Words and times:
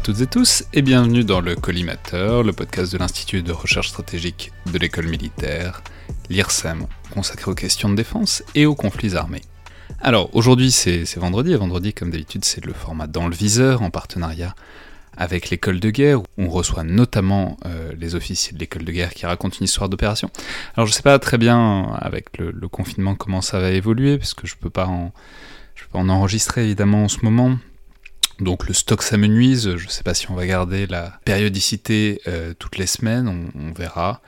À 0.00 0.02
toutes 0.02 0.22
et 0.22 0.26
tous 0.26 0.64
et 0.72 0.80
bienvenue 0.80 1.24
dans 1.24 1.42
le 1.42 1.54
Collimateur, 1.54 2.42
le 2.42 2.54
podcast 2.54 2.90
de 2.90 2.96
l'Institut 2.96 3.42
de 3.42 3.52
recherche 3.52 3.90
stratégique 3.90 4.50
de 4.72 4.78
l'école 4.78 5.06
militaire, 5.08 5.82
l'IRSEM, 6.30 6.86
consacré 7.10 7.50
aux 7.50 7.54
questions 7.54 7.90
de 7.90 7.96
défense 7.96 8.42
et 8.54 8.64
aux 8.64 8.74
conflits 8.74 9.14
armés. 9.14 9.42
Alors 10.00 10.34
aujourd'hui 10.34 10.70
c'est 10.70 11.04
vendredi, 11.16 11.52
et 11.52 11.56
vendredi 11.56 11.92
comme 11.92 12.10
d'habitude 12.10 12.46
c'est 12.46 12.64
le 12.64 12.72
format 12.72 13.08
dans 13.08 13.28
le 13.28 13.34
viseur 13.34 13.82
en 13.82 13.90
partenariat 13.90 14.54
avec 15.18 15.50
l'école 15.50 15.80
de 15.80 15.90
guerre, 15.90 16.20
où 16.20 16.26
on 16.38 16.48
reçoit 16.48 16.82
notamment 16.82 17.58
euh, 17.66 17.92
les 18.00 18.14
officiers 18.14 18.54
de 18.54 18.58
l'école 18.58 18.84
de 18.84 18.92
guerre 18.92 19.10
qui 19.10 19.26
racontent 19.26 19.58
une 19.60 19.66
histoire 19.66 19.90
d'opération. 19.90 20.30
Alors 20.78 20.86
je 20.86 20.94
sais 20.94 21.02
pas 21.02 21.18
très 21.18 21.36
bien 21.36 21.92
avec 22.00 22.38
le, 22.38 22.68
confinement 22.68 23.16
comment 23.16 23.42
ça 23.42 23.60
va 23.60 23.70
évoluer, 23.70 24.16
parce 24.16 24.32
que 24.32 24.46
je 24.46 24.56
peux 24.56 24.70
pas 24.70 24.86
en, 24.86 25.12
je 25.74 25.82
peux 25.82 25.90
pas 25.90 25.98
en 25.98 26.08
enregistrer 26.08 26.64
évidemment 26.64 27.04
en 27.04 27.08
ce 27.08 27.18
moment. 27.22 27.58
Donc 28.40 28.66
le 28.66 28.74
stock 28.74 29.02
s'amenuise, 29.02 29.76
je 29.76 29.88
sais 29.88 30.02
pas 30.02 30.14
si 30.14 30.30
on 30.30 30.34
va 30.34 30.46
garder 30.46 30.86
la 30.86 31.20
périodicité 31.24 32.20
euh, 32.26 32.54
toutes 32.58 32.78
les 32.78 32.86
semaines, 32.86 33.50
on 33.54 33.72
verra. 33.72 34.22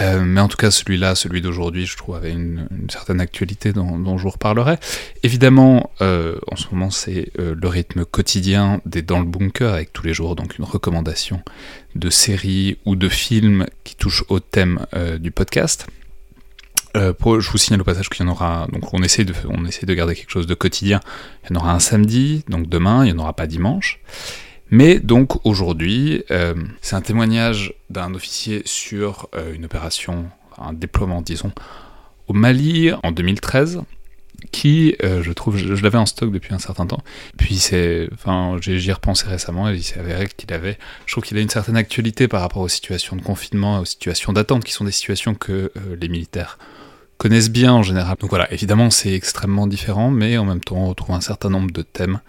Euh, 0.00 0.22
mais 0.24 0.40
en 0.40 0.46
tout 0.46 0.56
cas, 0.56 0.70
celui-là, 0.70 1.16
celui 1.16 1.40
d'aujourd'hui, 1.40 1.84
je 1.84 1.96
trouve 1.96 2.14
avait 2.14 2.30
une, 2.30 2.68
certaine 2.88 3.20
actualité 3.20 3.72
dont, 3.72 4.16
je 4.16 4.22
vous 4.22 4.30
reparlerai. 4.30 4.76
Évidemment, 5.24 5.90
euh, 6.00 6.38
en 6.52 6.54
ce 6.54 6.66
moment, 6.70 6.90
c'est 6.90 7.32
le 7.36 7.68
rythme 7.68 8.04
quotidien 8.04 8.80
des 8.86 9.02
Dans 9.02 9.18
le 9.18 9.24
Bunker, 9.24 9.74
avec 9.74 9.92
tous 9.92 10.06
les 10.06 10.14
jours 10.14 10.36
donc 10.36 10.56
une 10.56 10.64
recommandation 10.64 11.42
de 11.96 12.10
séries 12.10 12.78
ou 12.84 12.94
de 12.94 13.08
films 13.08 13.66
qui 13.82 13.96
touchent 13.96 14.24
au 14.28 14.38
thème 14.38 14.86
du 15.18 15.32
podcast. 15.32 15.88
Pour, 17.18 17.40
je 17.40 17.50
vous 17.50 17.58
signale 17.58 17.80
au 17.80 17.84
passage 17.84 18.08
qu'il 18.08 18.26
en 18.26 18.30
aura. 18.30 18.66
Donc, 18.72 18.92
on 18.92 19.02
essaie 19.02 19.24
de, 19.24 19.34
on 19.48 19.64
essaie 19.64 19.86
de 19.86 19.94
garder 19.94 20.14
quelque 20.14 20.30
chose 20.30 20.46
de 20.46 20.54
quotidien. 20.54 21.00
Il 21.44 21.54
y 21.54 21.56
en 21.56 21.60
aura 21.60 21.72
un 21.72 21.78
samedi, 21.78 22.44
donc 22.48 22.68
demain. 22.68 23.04
Il 23.04 23.12
n'y 23.12 23.18
en 23.18 23.22
aura 23.22 23.34
pas 23.34 23.46
dimanche. 23.46 24.00
Mais 24.70 24.98
donc 25.00 25.44
aujourd'hui, 25.46 26.24
euh, 26.30 26.54
c'est 26.82 26.96
un 26.96 27.00
témoignage 27.00 27.74
d'un 27.88 28.14
officier 28.14 28.62
sur 28.66 29.28
euh, 29.34 29.54
une 29.54 29.64
opération, 29.64 30.26
un 30.58 30.72
déploiement 30.72 31.22
disons, 31.22 31.52
au 32.26 32.34
Mali 32.34 32.90
en 33.02 33.10
2013, 33.10 33.82
qui, 34.50 34.96
euh, 35.02 35.22
je 35.22 35.32
trouve, 35.32 35.56
je, 35.56 35.82
l'avais 35.82 35.98
en 35.98 36.06
stock 36.06 36.32
depuis 36.32 36.54
un 36.54 36.58
certain 36.58 36.86
temps. 36.86 37.02
Puis 37.36 37.58
c'est, 37.58 38.08
enfin, 38.12 38.56
j'y 38.60 38.88
ai 38.88 38.92
repensé 38.92 39.26
récemment 39.26 39.70
et 39.70 39.74
il 39.74 39.82
s'est 39.82 39.98
avéré 39.98 40.28
qu'il 40.28 40.52
avait, 40.52 40.78
je 41.06 41.12
trouve 41.12 41.24
qu'il 41.24 41.36
a 41.38 41.40
une 41.40 41.50
certaine 41.50 41.76
actualité 41.76 42.28
par 42.28 42.40
rapport 42.40 42.62
aux 42.62 42.68
situations 42.68 43.16
de 43.16 43.22
confinement, 43.22 43.80
aux 43.80 43.84
situations 43.84 44.32
d'attente, 44.32 44.64
qui 44.64 44.72
sont 44.72 44.84
des 44.84 44.92
situations 44.92 45.34
que 45.34 45.72
les 46.00 46.08
militaires 46.08 46.58
connaissent 47.18 47.50
bien 47.50 47.74
en 47.74 47.82
général. 47.82 48.16
Donc 48.18 48.30
voilà, 48.30 48.50
évidemment 48.52 48.90
c'est 48.90 49.12
extrêmement 49.12 49.66
différent, 49.66 50.10
mais 50.10 50.38
en 50.38 50.44
même 50.44 50.60
temps 50.60 50.76
on 50.76 50.88
retrouve 50.88 51.14
un 51.14 51.20
certain 51.20 51.50
nombre 51.50 51.70
de 51.72 51.82
thèmes 51.82 52.20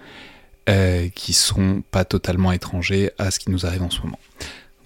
euh, 0.67 1.07
qui 1.15 1.33
sont 1.33 1.83
pas 1.89 2.05
totalement 2.05 2.51
étrangers 2.51 3.11
à 3.17 3.31
ce 3.31 3.39
qui 3.39 3.49
nous 3.49 3.65
arrive 3.65 3.83
en 3.83 3.89
ce 3.89 4.01
moment. 4.01 4.19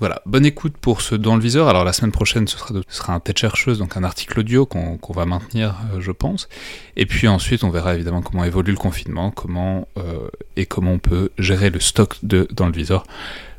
Voilà, 0.04 0.22
bonne 0.26 0.46
écoute 0.46 0.74
pour 0.76 1.00
ce 1.00 1.16
dans 1.16 1.38
le 1.38 1.42
viseur. 1.42 1.70
Alors 1.70 1.86
la 1.86 1.94
semaine 1.94 2.12
prochaine, 2.12 2.46
ce 2.46 2.58
sera, 2.90 3.14
un 3.14 3.22
tête 3.22 3.38
chercheuse, 3.38 3.80
donc 3.80 3.96
un 3.96 4.04
article 4.04 4.42
audio 4.42 4.66
qu'on 4.66 5.00
va 5.14 5.26
maintenir, 5.26 5.78
euh, 5.94 6.02
je 6.02 6.12
pense. 6.12 6.50
Et 6.98 7.06
puis 7.06 7.30
ensuite, 7.30 7.64
on 7.64 7.70
verra 7.70 7.96
évidemment 7.96 8.22
comment 8.22 8.44
évolue 8.44 8.74
le 8.74 8.78
confinement, 8.78 9.32
comment 9.32 9.88
euh, 9.98 10.28
et 10.58 10.66
comment 10.66 10.92
on 10.92 11.00
peut 11.00 11.30
gérer 11.38 11.70
le 11.70 11.80
stock 11.80 12.18
de 12.22 12.50
dans 12.52 12.66
le 12.66 12.74
viseur. 12.74 13.06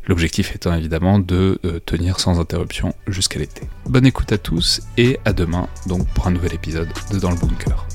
L'objectif 0.06 0.54
étant 0.54 0.74
évidemment 0.74 1.18
de 1.18 1.58
tenir 1.86 2.20
sans 2.20 2.38
interruption 2.38 2.94
jusqu'à 3.06 3.38
l'été. 3.38 3.62
Bonne 3.86 4.04
écoute 4.04 4.30
à 4.30 4.36
tous 4.36 4.82
et 4.98 5.18
à 5.24 5.32
demain 5.32 5.66
donc 5.86 6.06
pour 6.08 6.26
un 6.26 6.30
nouvel 6.30 6.52
épisode 6.52 6.90
de 7.10 7.18
Dans 7.20 7.30
le 7.30 7.36
Bunker. 7.36 7.86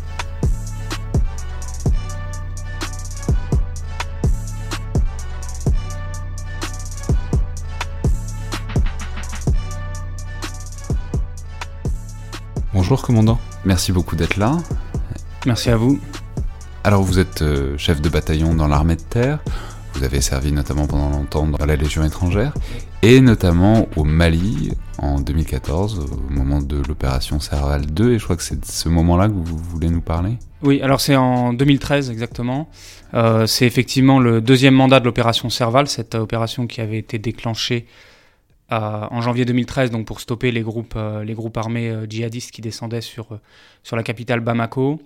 Bonjour 12.89 13.05
commandant, 13.05 13.39
merci 13.65 13.91
beaucoup 13.91 14.15
d'être 14.15 14.37
là. 14.37 14.57
Merci 15.45 15.69
à 15.69 15.75
vous. 15.75 15.99
Alors 16.83 17.03
vous 17.03 17.19
êtes 17.19 17.43
euh, 17.43 17.77
chef 17.77 18.01
de 18.01 18.09
bataillon 18.09 18.55
dans 18.55 18.67
l'armée 18.67 18.95
de 18.95 19.03
terre, 19.03 19.37
vous 19.93 20.03
avez 20.03 20.21
servi 20.21 20.51
notamment 20.51 20.87
pendant 20.87 21.11
longtemps 21.11 21.45
dans 21.45 21.63
la 21.63 21.75
Légion 21.75 22.03
étrangère, 22.03 22.51
et 23.03 23.21
notamment 23.21 23.87
au 23.95 24.05
Mali 24.05 24.71
en 24.97 25.19
2014, 25.19 25.99
au 25.99 26.33
moment 26.33 26.63
de 26.63 26.81
l'opération 26.87 27.39
Serval 27.39 27.85
2, 27.85 28.13
et 28.13 28.17
je 28.17 28.23
crois 28.23 28.35
que 28.35 28.41
c'est 28.41 28.59
de 28.59 28.65
ce 28.65 28.89
moment-là 28.89 29.27
que 29.27 29.33
vous 29.33 29.59
voulez 29.59 29.91
nous 29.91 30.01
parler 30.01 30.39
Oui, 30.63 30.81
alors 30.81 30.99
c'est 30.99 31.15
en 31.15 31.53
2013 31.53 32.09
exactement. 32.09 32.71
Euh, 33.13 33.45
c'est 33.45 33.67
effectivement 33.67 34.19
le 34.19 34.41
deuxième 34.41 34.73
mandat 34.73 34.99
de 34.99 35.05
l'opération 35.05 35.51
Serval, 35.51 35.87
cette 35.87 36.15
opération 36.15 36.65
qui 36.65 36.81
avait 36.81 36.97
été 36.97 37.19
déclenchée 37.19 37.85
en 38.71 39.21
janvier 39.21 39.45
2013 39.45 39.91
donc 39.91 40.05
pour 40.05 40.19
stopper 40.19 40.51
les 40.51 40.61
groupes, 40.61 40.93
euh, 40.95 41.23
les 41.23 41.33
groupes 41.33 41.57
armés 41.57 41.89
euh, 41.89 42.05
djihadistes 42.07 42.51
qui 42.51 42.61
descendaient 42.61 43.01
sur, 43.01 43.33
euh, 43.33 43.39
sur 43.83 43.95
la 43.95 44.03
capitale 44.03 44.39
Bamako. 44.39 44.99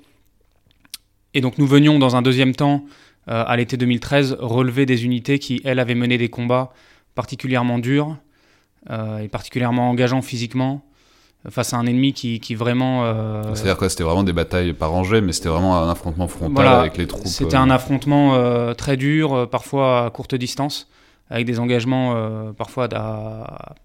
Et 1.33 1.41
donc 1.41 1.57
nous 1.57 1.67
venions 1.67 1.99
dans 1.99 2.15
un 2.15 2.21
deuxième 2.21 2.53
temps, 2.53 2.85
à 3.25 3.55
l'été 3.55 3.77
2013, 3.77 4.35
relever 4.39 4.85
des 4.85 5.05
unités 5.05 5.39
qui, 5.39 5.61
elles, 5.63 5.79
avaient 5.79 5.95
mené 5.95 6.17
des 6.17 6.29
combats 6.29 6.73
particulièrement 7.15 7.79
durs 7.79 8.17
et 8.91 9.29
particulièrement 9.29 9.89
engageants 9.89 10.21
physiquement 10.21 10.85
face 11.49 11.73
à 11.73 11.77
un 11.77 11.87
ennemi 11.87 12.13
qui, 12.13 12.39
qui 12.39 12.53
vraiment... 12.53 13.55
C'est-à-dire 13.55 13.77
que 13.77 13.89
c'était 13.89 14.03
vraiment 14.03 14.23
des 14.23 14.33
batailles 14.33 14.73
pas 14.73 14.85
rangées, 14.85 15.21
mais 15.21 15.31
c'était 15.31 15.49
vraiment 15.49 15.81
un 15.81 15.89
affrontement 15.89 16.27
frontal 16.27 16.67
avec 16.67 16.97
les 16.97 17.07
troupes. 17.07 17.25
C'était 17.25 17.55
un 17.55 17.71
affrontement 17.71 18.75
très 18.75 18.95
dur, 18.95 19.49
parfois 19.49 20.05
à 20.05 20.09
courte 20.11 20.35
distance 20.35 20.87
avec 21.29 21.45
des 21.45 21.59
engagements 21.59 22.15
euh, 22.15 22.51
parfois 22.51 22.87
à, 22.91 23.75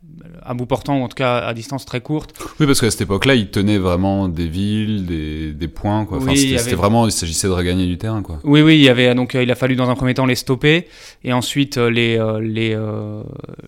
à, 0.42 0.54
bout 0.54 0.66
portant 0.66 0.98
ou 0.98 1.02
en 1.02 1.08
tout 1.08 1.14
cas 1.14 1.38
à 1.38 1.54
distance 1.54 1.86
très 1.86 2.00
courte. 2.00 2.34
Oui, 2.60 2.66
parce 2.66 2.80
qu'à 2.80 2.90
cette 2.90 3.02
époque-là, 3.02 3.36
ils 3.36 3.50
tenaient 3.50 3.78
vraiment 3.78 4.28
des 4.28 4.48
villes, 4.48 5.06
des, 5.06 5.52
des 5.52 5.68
points. 5.68 6.04
Quoi. 6.04 6.18
Enfin, 6.18 6.34
c'était 6.34 6.74
vraiment, 6.74 7.06
il 7.06 7.12
s'agissait 7.12 7.46
de 7.46 7.52
regagner 7.52 7.86
du 7.86 7.96
terrain. 7.96 8.22
Quoi. 8.22 8.40
Oui, 8.44 8.60
oui, 8.60 8.76
il 8.76 8.82
y 8.82 8.88
avait 8.88 9.14
donc 9.14 9.34
euh, 9.34 9.42
il 9.42 9.50
a 9.50 9.54
fallu 9.54 9.76
dans 9.76 9.88
un 9.88 9.94
premier 9.94 10.14
temps 10.14 10.26
les 10.26 10.34
stopper 10.34 10.88
et 11.24 11.32
ensuite 11.32 11.78
euh, 11.78 11.90
les, 11.90 12.18
les, 12.42 12.76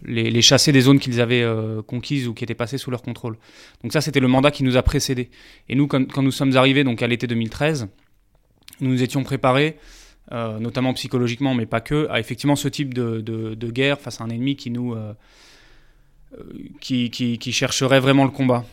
les, 0.04 0.30
les, 0.30 0.42
chasser 0.42 0.72
des 0.72 0.80
zones 0.82 0.98
qu'ils 0.98 1.20
avaient 1.20 1.47
conquises 1.86 2.28
ou 2.28 2.34
qui 2.34 2.44
étaient 2.44 2.54
passées 2.54 2.78
sous 2.78 2.91
leur 2.91 3.03
contrôle. 3.03 3.36
Donc 3.82 3.92
ça, 3.92 4.00
c'était 4.00 4.20
le 4.20 4.28
mandat 4.28 4.50
qui 4.50 4.64
nous 4.64 4.76
a 4.76 4.82
précédé. 4.82 5.30
Et 5.69 5.75
nous, 5.75 5.86
quand, 5.86 6.10
quand 6.10 6.22
nous 6.22 6.32
sommes 6.32 6.56
arrivés 6.56 6.84
donc 6.84 7.03
à 7.03 7.06
l'été 7.06 7.26
2013, 7.26 7.88
nous 8.80 8.91
nous 8.91 9.03
étions 9.03 9.22
préparés 9.22 9.76
notamment 10.30 10.94
psychologiquement, 10.94 11.54
mais 11.54 11.66
pas 11.66 11.80
que, 11.80 12.06
à 12.10 12.20
effectivement 12.20 12.56
ce 12.56 12.68
type 12.68 12.94
de, 12.94 13.20
de, 13.20 13.70
guerre 13.70 13.98
face 13.98 14.20
à 14.20 14.24
un 14.24 14.30
ennemi 14.30 14.56
qui 14.56 14.70
nous 14.70 14.94
euh, 14.94 15.12
euh, 16.38 16.42
qui, 16.80 17.10
qui, 17.10 17.52
chercherait 17.52 18.00
vraiment 18.00 18.24
le 18.24 18.30
combat. 18.30 18.64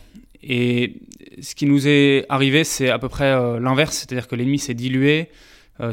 Et 0.42 0.94
ce 1.40 1.54
qui 1.54 1.66
nous 1.66 1.88
est 1.88 2.26
arrivé, 2.28 2.62
c'est 2.62 2.90
à 2.90 2.98
peu 2.98 3.08
près 3.08 3.32
l'inverse, 3.58 3.96
c'est-à-dire 3.96 4.28
que 4.28 4.36
l'ennemi 4.36 4.58
s'est 4.58 4.74
dilué, 4.74 5.30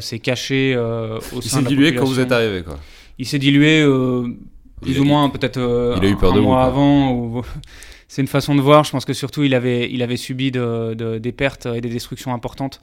s'est 0.00 0.20
caché 0.20 0.76
au 0.76 1.20
sein 1.20 1.40
Il 1.42 1.42
s'est 1.42 1.62
dilué 1.62 1.94
quand 1.94 2.04
vous 2.04 2.20
êtes 2.20 2.32
arrivé, 2.32 2.62
quoi. 2.62 2.78
Il 3.18 3.26
s'est 3.26 3.40
dilué 3.40 3.84
plus 4.80 5.00
ou 5.00 5.04
moins 5.04 5.28
peut-être 5.30 5.58
un 5.58 6.40
mois 6.40 6.64
avant. 6.64 7.12
Ou... 7.12 7.42
c'est 8.16 8.22
une 8.22 8.28
façon 8.28 8.54
de 8.54 8.62
voir. 8.62 8.82
Je 8.82 8.92
pense 8.92 9.04
que 9.04 9.12
surtout 9.12 9.42
il 9.42 9.54
avait, 9.54 9.90
il 9.92 10.02
avait 10.02 10.16
subi 10.16 10.50
de, 10.50 11.18
des 11.18 11.32
pertes 11.32 11.66
et 11.66 11.82
des 11.82 11.90
destructions 11.90 12.32
importantes 12.32 12.80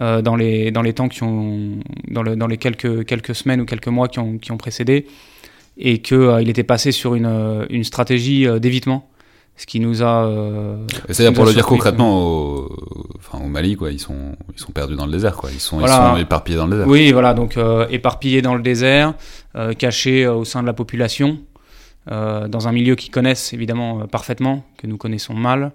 euh, 0.00 0.22
dans, 0.22 0.34
les, 0.34 0.70
dans 0.70 0.80
les 0.80 0.94
temps 0.94 1.08
qui 1.08 1.22
ont, 1.24 1.72
dans, 2.08 2.22
le, 2.22 2.36
dans 2.36 2.46
les 2.46 2.56
quelques, 2.56 3.04
quelques 3.04 3.34
semaines 3.34 3.60
ou 3.60 3.66
quelques 3.66 3.88
mois 3.88 4.08
qui 4.08 4.18
ont, 4.18 4.38
qui 4.38 4.50
ont 4.50 4.56
précédé, 4.56 5.04
et 5.76 6.00
qu'il 6.00 6.16
euh, 6.16 6.38
était 6.38 6.62
passé 6.62 6.90
sur 6.90 7.14
une, 7.14 7.26
euh, 7.26 7.66
une 7.68 7.84
stratégie 7.84 8.46
d'évitement. 8.60 9.10
Ce 9.58 9.66
qui 9.66 9.78
nous 9.78 10.02
a. 10.02 10.26
C'est-à-dire, 11.10 11.34
pour 11.34 11.44
le 11.44 11.52
dire 11.52 11.66
concrètement, 11.66 12.22
au, 12.22 12.74
enfin, 13.18 13.44
au 13.44 13.48
Mali, 13.48 13.76
quoi, 13.76 13.92
ils, 13.92 14.00
sont, 14.00 14.34
ils 14.54 14.58
sont 14.58 14.72
perdus 14.72 14.96
dans 14.96 15.04
le 15.04 15.12
désert, 15.12 15.36
quoi. 15.36 15.50
Ils 15.52 15.60
sont, 15.60 15.82
ils 15.82 15.88
sont 15.88 16.16
éparpillés 16.16 16.56
dans 16.56 16.64
le 16.64 16.70
désert. 16.70 16.88
Oui, 16.88 17.12
voilà, 17.12 17.34
donc 17.34 17.58
éparpillés 17.90 18.40
dans 18.40 18.54
le 18.54 18.62
désert, 18.62 19.12
cachés 19.76 20.26
au 20.26 20.46
sein 20.46 20.62
de 20.62 20.66
la 20.66 20.72
population, 20.72 21.38
dans 22.06 22.68
un 22.68 22.72
milieu 22.72 22.96
qu'ils 22.96 23.10
connaissent 23.10 23.52
évidemment 23.52 24.06
parfaitement, 24.08 24.64
que 24.76 24.86
nous 24.86 24.96
connaissons 24.96 25.34
mal. 25.34 25.72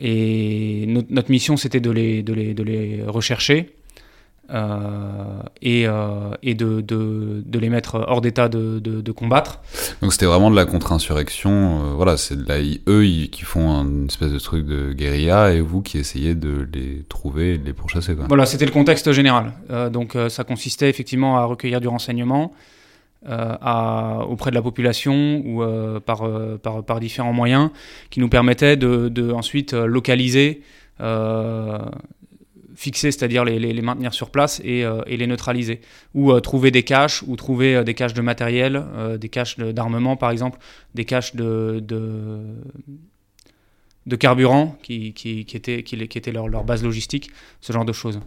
Et 0.00 0.86
notre, 0.88 1.30
mission, 1.30 1.56
c'était 1.56 1.80
de 1.80 1.90
les, 1.90 2.22
de, 2.22 2.32
les, 2.32 2.54
de 2.54 2.62
les, 2.62 3.02
rechercher 3.06 3.74
euh, 4.50 5.40
et, 5.62 5.86
euh, 5.86 6.30
et 6.42 6.54
de, 6.54 6.80
de, 6.80 7.42
de, 7.46 7.58
les 7.58 7.70
mettre 7.70 8.04
hors 8.06 8.20
d'état 8.20 8.48
de, 8.48 8.78
de, 8.78 9.12
combattre. 9.12 9.60
Donc 10.02 10.12
c'était 10.12 10.26
vraiment 10.26 10.50
de 10.50 10.56
la 10.56 10.66
contre-insurrection. 10.66 11.50
Euh, 11.50 11.94
voilà, 11.94 12.16
c'est 12.16 12.36
eux 12.88 13.04
qui 13.30 13.42
font 13.42 13.70
une 13.82 14.06
espèce 14.06 14.32
de 14.32 14.38
truc 14.38 14.66
de 14.66 14.92
guérilla 14.92 15.52
et 15.52 15.60
vous 15.60 15.80
qui 15.80 15.98
essayez 15.98 16.34
de 16.34 16.68
les 16.74 17.04
trouver 17.08 17.54
et 17.54 17.58
de 17.58 17.64
les 17.64 17.72
pourchasser. 17.72 18.14
Quoi. 18.14 18.26
Voilà, 18.28 18.44
c'était 18.46 18.66
le 18.66 18.72
contexte 18.72 19.12
général. 19.12 19.52
donc 19.90 20.16
ça 20.28 20.44
consistait 20.44 20.90
effectivement 20.90 21.38
à 21.38 21.44
recueillir 21.44 21.80
du 21.80 21.88
renseignement. 21.88 22.52
Euh, 23.26 23.56
à, 23.62 24.26
auprès 24.28 24.50
de 24.50 24.54
la 24.54 24.60
population 24.60 25.40
ou 25.46 25.62
euh, 25.62 25.98
par, 25.98 26.26
euh, 26.26 26.58
par, 26.58 26.84
par, 26.84 27.00
différents 27.00 27.32
moyens 27.32 27.70
qui 28.10 28.20
nous 28.20 28.28
permettaient 28.28 28.76
de, 28.76 29.08
de 29.08 29.30
ensuite 29.32 29.72
localiser 29.72 30.60
fixer, 32.74 33.12
c'est-à-dire 33.12 33.44
les, 33.46 33.58
les, 33.58 33.82
maintenir 33.82 34.12
sur 34.12 34.28
place 34.28 34.60
et, 34.62 34.84
et 35.06 35.16
les 35.16 35.26
neutraliser. 35.26 35.80
Ou 36.12 36.38
trouver 36.40 36.70
des 36.70 36.82
caches, 36.82 37.22
ou 37.26 37.36
trouver 37.36 37.82
des 37.82 37.94
caches 37.94 38.14
de 38.14 38.20
matériel, 38.20 38.84
des 39.18 39.28
caches 39.28 39.58
d'armement 39.58 40.16
par 40.16 40.30
exemple, 40.30 40.58
des 40.94 41.04
caches 41.04 41.34
de, 41.34 41.80
de, 41.80 42.40
de 44.06 44.16
carburant 44.16 44.76
qui, 44.82 45.14
qui, 45.14 45.44
qui, 45.44 45.56
étaient, 45.56 45.82
qui, 45.82 46.08
qui 46.08 46.18
étaient 46.18 46.32
leur, 46.32 46.48
leur 46.48 46.64
base 46.64 46.84
logistique, 46.84 47.30
ce 47.60 47.72
genre 47.72 47.84
de 47.84 47.92
choses. 47.92 48.20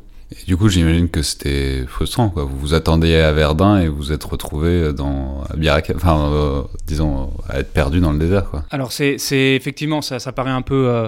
Du 0.46 0.58
coup, 0.58 0.68
j'imagine 0.68 1.10
que 1.10 1.22
c'était 1.22 1.86
frustrant. 1.88 2.34
Vous 2.36 2.58
vous 2.58 2.74
attendiez 2.74 3.22
à 3.22 3.32
Verdun 3.32 3.80
et 3.80 3.88
vous 3.88 4.12
êtes 4.12 4.24
retrouvé 4.26 4.92
dans 4.92 5.44
à 5.44 5.82
enfin, 5.96 6.32
euh, 6.34 6.62
disons, 6.86 7.32
à 7.48 7.60
être 7.60 7.72
perdu 7.72 8.02
dans 8.02 8.12
le 8.12 8.20
désert. 8.20 8.52
Alors, 8.70 8.92
c'est, 8.92 9.16
effectivement, 9.32 10.02
ça, 10.02 10.20
paraît 10.34 10.52
un 10.52 10.62
peu, 10.62 10.90
euh, 10.90 11.08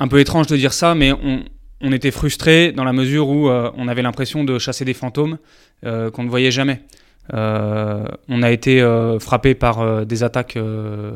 un 0.00 0.08
peu 0.08 0.18
étrange 0.18 0.48
de 0.48 0.56
dire 0.56 0.72
ça, 0.72 0.96
mais 0.96 1.12
on, 1.12 1.92
était 1.92 2.10
frustré 2.10 2.72
dans 2.72 2.84
la 2.84 2.92
mesure 2.92 3.28
où 3.28 3.48
euh, 3.48 3.70
on 3.76 3.86
avait 3.86 4.02
l'impression 4.02 4.42
de 4.42 4.58
chasser 4.58 4.84
des 4.84 4.94
fantômes 4.94 5.38
qu'on 5.84 6.24
ne 6.24 6.28
voyait 6.28 6.50
jamais. 6.50 6.82
Euh, 7.34 8.04
on 8.28 8.42
a 8.42 8.50
été 8.50 8.80
euh, 8.80 9.18
frappé 9.18 9.54
par 9.54 9.80
euh, 9.80 10.04
des 10.04 10.22
attaques, 10.22 10.58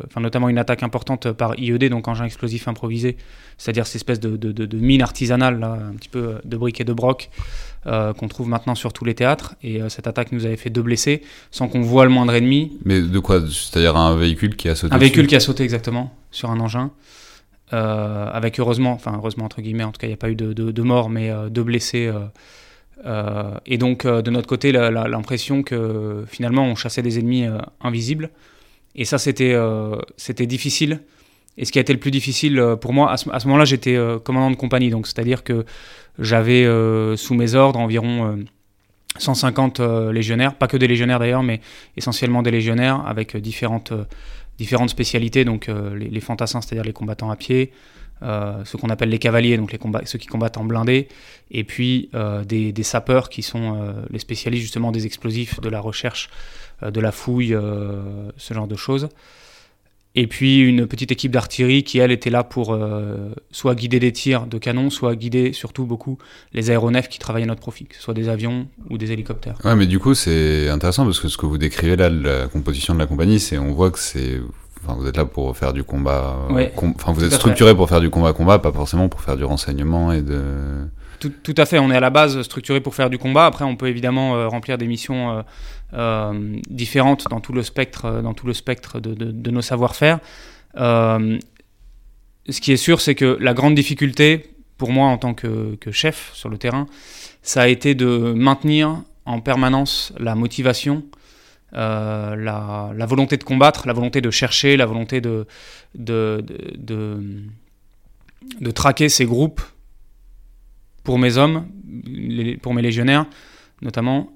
enfin 0.07 0.21
notamment 0.21 0.49
une 0.49 0.59
attaque 0.59 0.83
importante 0.83 1.33
par 1.33 1.59
IED, 1.59 1.89
donc 1.89 2.09
engin 2.09 2.25
explosif 2.25 2.69
improvisé, 2.69 3.17
c'est-à-dire 3.57 3.87
cette 3.87 3.97
espèce 3.97 4.21
de, 4.21 4.37
de, 4.37 4.77
mine 4.77 5.03
artisanale, 5.03 5.59
là, 5.59 5.79
un 5.91 5.95
petit 5.95 6.09
peu 6.09 6.37
de 6.45 6.57
briques 6.57 6.81
et 6.81 6.85
de 6.85 6.93
broc, 6.93 7.31
qu'on 7.85 8.29
trouve 8.29 8.49
maintenant 8.49 8.75
sur 8.75 8.93
tous 8.93 9.05
les 9.05 9.15
théâtres. 9.15 9.55
Et 9.63 9.81
cette 9.89 10.07
attaque 10.07 10.33
nous 10.33 10.47
avait 10.47 10.57
fait 10.57 10.71
deux 10.71 10.83
blessés, 10.83 11.23
sans 11.51 11.69
qu'on 11.69 11.81
voit 11.81 12.05
le 12.05 12.11
moindre 12.11 12.35
ennemi. 12.35 12.79
Mais 12.85 13.01
de 13.01 13.19
quoi? 13.19 13.41
C'est-à-dire 13.41 13.97
un 13.97 14.17
véhicule 14.17 14.57
qui 14.57 14.69
a 14.69 14.75
sauté 14.75 14.95
Un 14.95 14.99
véhicule 14.99 15.27
qui 15.27 15.37
a 15.37 15.41
sauté 15.41 15.65
exactement 15.65 16.15
sur 16.31 16.51
un 16.51 16.61
engin. 16.61 16.91
avec 17.71 18.59
heureusement, 18.59 18.93
enfin 18.93 19.13
heureusement 19.17 19.45
entre 19.45 19.61
guillemets, 19.63 19.85
en 19.85 19.93
tout 19.93 19.99
cas 19.99 20.07
il 20.07 20.11
n'y 20.11 20.15
a 20.15 20.19
pas 20.19 20.31
eu 20.31 20.37
de, 20.37 20.53
de 20.53 20.83
morts, 20.83 21.11
mais 21.11 21.33
deux 21.51 21.65
blessés 21.65 22.11
euh, 23.05 23.55
et 23.67 23.79
donc, 23.79 24.05
euh, 24.05 24.23
de 24.23 24.31
notre 24.31 24.47
côté, 24.47 24.73
l'impression 24.73 25.63
que 25.63 26.25
finalement, 26.29 26.65
on 26.65 26.75
chassait 26.75 27.03
des 27.03 27.19
ennemis 27.19 27.47
euh, 27.47 27.59
invisibles. 27.81 28.31
Et 28.95 29.05
ça, 29.05 29.19
c'était 29.19 29.57
c'était 30.17 30.47
difficile. 30.47 31.01
Et 31.57 31.65
ce 31.65 31.73
qui 31.73 31.79
a 31.79 31.83
été 31.83 31.93
le 31.93 31.99
plus 31.99 32.11
difficile 32.11 32.63
pour 32.81 32.93
moi, 32.93 33.11
à 33.13 33.17
ce, 33.17 33.47
moment-là, 33.47 33.65
j'étais 33.65 33.99
commandant 34.23 34.51
de 34.51 34.57
compagnie. 34.57 34.91
Donc, 34.91 35.07
c'est-à-dire 35.07 35.45
que 35.45 35.65
j'avais 36.19 36.67
sous 37.17 37.35
mes 37.35 37.55
ordres 37.55 37.79
environ 37.79 38.39
150 39.17 39.81
légionnaires, 40.13 40.57
pas 40.57 40.67
que 40.67 40.77
des 40.77 40.89
légionnaires 40.89 41.19
d'ailleurs, 41.19 41.43
mais 41.43 41.63
essentiellement 41.97 42.43
des 42.43 42.51
légionnaires 42.51 43.03
avec 43.07 43.35
différentes, 43.39 43.95
différentes 44.59 44.91
spécialités. 44.91 45.47
Donc, 45.47 45.71
les, 45.97 46.11
les 46.11 46.21
fantassins, 46.21 46.61
c'est-à-dire 46.61 46.85
les 46.85 46.93
combattants 46.93 47.31
à 47.31 47.37
pied, 47.37 47.73
euh, 48.23 48.65
ce 48.65 48.77
qu'on 48.77 48.89
appelle 48.89 49.09
les 49.09 49.19
cavaliers, 49.19 49.57
donc 49.57 49.73
les 49.73 49.79
ceux 50.05 50.19
qui 50.19 50.27
combattent 50.27 50.57
en 50.57 50.65
blindé, 50.65 51.09
et 51.51 51.65
puis 51.65 52.09
euh, 52.15 52.45
des, 52.45 52.83
sapeurs 52.83 53.29
qui 53.29 53.43
sont 53.43 53.77
euh, 53.77 53.93
les 54.11 54.19
spécialistes 54.19 54.63
justement 54.63 54.93
des 54.93 55.07
explosifs, 55.07 55.61
de 55.61 55.69
la 55.69 55.81
recherche, 55.81 56.31
de 56.83 57.01
la 57.01 57.13
fouille, 57.13 57.57
ce 58.37 58.55
genre 58.55 58.67
de 58.67 58.75
choses. 58.75 59.09
Et 60.15 60.27
puis 60.27 60.59
une 60.61 60.87
petite 60.89 61.13
équipe 61.13 61.31
d'artillerie 61.31 61.85
qui, 61.85 61.99
elle, 61.99 62.11
était 62.11 62.29
là 62.29 62.43
pour 62.43 62.77
soit 63.53 63.75
guider 63.77 64.01
des 64.01 64.11
tirs 64.11 64.47
de 64.47 64.59
canon, 64.59 64.91
soit 64.91 65.15
guider 65.15 65.53
surtout 65.53 65.87
beaucoup 65.87 66.19
les 66.53 66.73
aéronefs 66.73 67.09
qui 67.09 67.21
travaillaient 67.21 67.45
à 67.45 67.47
notre 67.47 67.61
profit, 67.61 67.85
que 67.85 67.95
ce 67.95 68.03
soit 68.03 68.15
des 68.15 68.29
avions 68.29 68.67
ou 68.91 68.99
des 68.99 69.13
hélicoptères. 69.13 69.59
Ouais, 69.65 69.77
mais 69.77 69.87
du 69.87 70.01
coup, 70.01 70.15
c'est 70.15 70.69
intéressant 70.69 71.05
parce 71.05 71.21
que 71.21 71.29
ce 71.29 71.37
que 71.37 71.47
vous 71.47 71.57
décrivez 71.57 71.95
là, 71.95 72.11
la 72.11 72.49
composition 72.49 72.95
de 72.95 72.99
la 72.99 73.07
compagnie, 73.07 73.39
c'est 73.39 73.59
on 73.59 73.73
voit 73.73 73.93
que 73.93 74.01
c'est 74.01 74.41
Enfin, 74.85 74.97
vous 74.99 75.07
êtes 75.07 75.17
là 75.17 75.25
pour 75.25 75.57
faire 75.57 75.73
du 75.73 75.85
combat. 75.85 76.37
Euh, 76.51 76.69
enfin, 76.77 77.13
vous 77.13 77.25
êtes 77.25 77.33
structuré 77.33 77.75
pour 77.75 77.89
faire 77.89 78.01
du 78.01 78.11
combat 78.11 78.33
combat, 78.33 78.59
pas 78.59 78.73
forcément 78.73 79.09
pour 79.09 79.21
faire 79.21 79.37
du 79.37 79.45
renseignement 79.45 80.13
et 80.13 80.23
de. 80.23 80.43
Tout, 81.21 81.55
à 81.57 81.67
fait. 81.67 81.79
On 81.79 81.89
est 81.93 81.97
à 81.97 82.01
la 82.01 82.11
base 82.11 82.43
structuré 82.43 82.81
pour 82.81 82.97
faire 82.97 83.09
du 83.09 83.17
combat. 83.17 83.47
Après, 83.47 83.65
on 83.65 83.77
peut 83.77 83.87
évidemment 83.87 84.35
euh, 84.35 84.49
remplir 84.49 84.77
des 84.77 84.89
missions 84.89 85.45
euh, 85.95 86.33
différentes 86.69 87.29
dans 87.31 87.39
tout 87.39 87.53
le 87.53 87.63
spectre, 87.63 88.21
dans 88.23 88.35
tout 88.35 88.47
le 88.49 88.55
spectre 88.55 88.99
de, 88.99 89.15
de, 89.15 89.51
nos 89.53 89.63
savoir-faire. 89.63 90.19
ce 90.75 91.39
qui 92.61 92.73
est 92.73 92.77
sûr, 92.77 93.01
c'est 93.01 93.15
que 93.15 93.39
la 93.41 93.55
grande 93.55 93.77
difficulté 93.77 94.53
pour 94.79 94.91
moi 94.91 95.07
en 95.07 95.17
tant 95.17 95.33
que, 95.33 95.77
que 95.77 95.93
chef 95.93 96.33
sur 96.35 96.49
le 96.49 96.59
terrain, 96.59 96.89
ça 97.43 97.63
a 97.63 97.69
été 97.69 97.95
de 97.95 98.33
maintenir 98.35 99.03
en 99.27 99.41
permanence 99.41 100.13
la 100.19 100.35
motivation 100.35 101.05
euh, 101.75 102.37
la, 102.37 103.07
volonté 103.07 103.39
de 103.39 103.45
combattre, 103.45 103.87
la 103.87 103.95
volonté 103.95 104.21
de 104.21 104.31
chercher, 104.31 104.77
la 104.77 104.85
volonté 104.85 105.23
de, 105.23 105.47
de, 105.95 106.45
de, 106.77 108.71
traquer 108.73 109.09
ces 109.09 109.25
groupes 109.25 109.63
pour 111.03 111.19
mes 111.19 111.39
hommes, 111.39 111.67
pour 112.61 112.75
mes 112.75 112.83
légionnaires 112.83 113.25
notamment, 113.81 114.29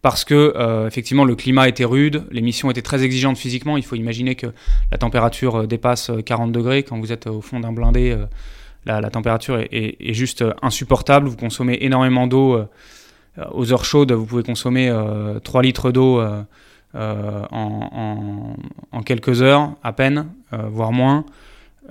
parce 0.00 0.24
que 0.24 0.54
euh, 0.56 0.86
effectivement 0.86 1.24
le 1.24 1.34
climat 1.34 1.68
était 1.68 1.84
rude, 1.84 2.24
les 2.30 2.40
missions 2.40 2.70
étaient 2.70 2.82
très 2.82 3.02
exigeantes 3.02 3.36
physiquement. 3.36 3.76
Il 3.76 3.84
faut 3.84 3.96
imaginer 3.96 4.36
que 4.36 4.46
la 4.92 4.98
température 4.98 5.56
euh, 5.56 5.66
dépasse 5.66 6.12
40 6.24 6.52
degrés 6.52 6.84
quand 6.84 7.00
vous 7.00 7.10
êtes 7.10 7.26
au 7.26 7.40
fond 7.40 7.58
d'un 7.58 7.72
blindé. 7.72 8.16
la, 8.84 9.10
température 9.10 9.58
est, 9.58 10.14
juste 10.14 10.44
insupportable. 10.62 11.26
Vous 11.26 11.36
consommez 11.36 11.78
énormément 11.80 12.28
d'eau. 12.28 12.64
aux 13.50 13.72
heures 13.72 13.84
chaudes, 13.84 14.12
vous 14.12 14.24
pouvez 14.24 14.44
consommer 14.44 14.94
3 15.42 15.62
litres 15.62 15.90
d'eau 15.90 16.22
euh, 16.94 17.42
en, 17.50 19.02
quelques 19.04 19.42
heures 19.42 19.72
à 19.82 19.92
peine, 19.92 20.26
euh, 20.52 20.68
voire 20.70 20.92
moins. 20.92 21.24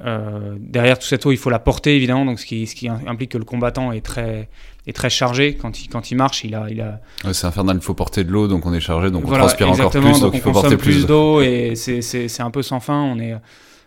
Euh, 0.05 0.55
derrière 0.59 0.99
tout 0.99 1.05
cette 1.05 1.25
eau, 1.25 1.31
il 1.31 1.37
faut 1.37 1.49
la 1.49 1.59
porter 1.59 1.95
évidemment, 1.95 2.25
donc 2.25 2.39
ce 2.39 2.45
qui, 2.45 2.67
ce 2.67 2.75
qui 2.75 2.89
implique 2.89 3.31
que 3.31 3.37
le 3.37 3.45
combattant 3.45 3.91
est 3.91 4.01
très, 4.01 4.49
est 4.87 4.93
très 4.93 5.09
chargé 5.09 5.55
quand 5.55 5.81
il, 5.81 5.87
quand 5.87 6.11
il 6.11 6.15
marche. 6.15 6.43
Il 6.43 6.55
a, 6.55 6.69
il 6.69 6.81
a... 6.81 6.99
c'est 7.33 7.47
infernal, 7.47 7.77
il 7.77 7.83
faut 7.83 7.93
porter 7.93 8.23
de 8.23 8.31
l'eau, 8.31 8.47
donc 8.47 8.65
on 8.65 8.73
est 8.73 8.79
chargé, 8.79 9.11
donc 9.11 9.23
on 9.25 9.31
transpire 9.31 9.69
encore 9.69 9.91
plus, 9.91 10.19
donc, 10.19 10.33
il 10.33 10.41
faut 10.41 10.51
porter 10.51 10.77
plus 10.77 11.05
d'eau 11.05 11.41
et 11.41 11.75
c'est 11.75 12.41
un 12.41 12.51
peu 12.51 12.61
sans 12.61 12.79
fin. 12.79 13.01
On 13.01 13.19
est 13.19 13.35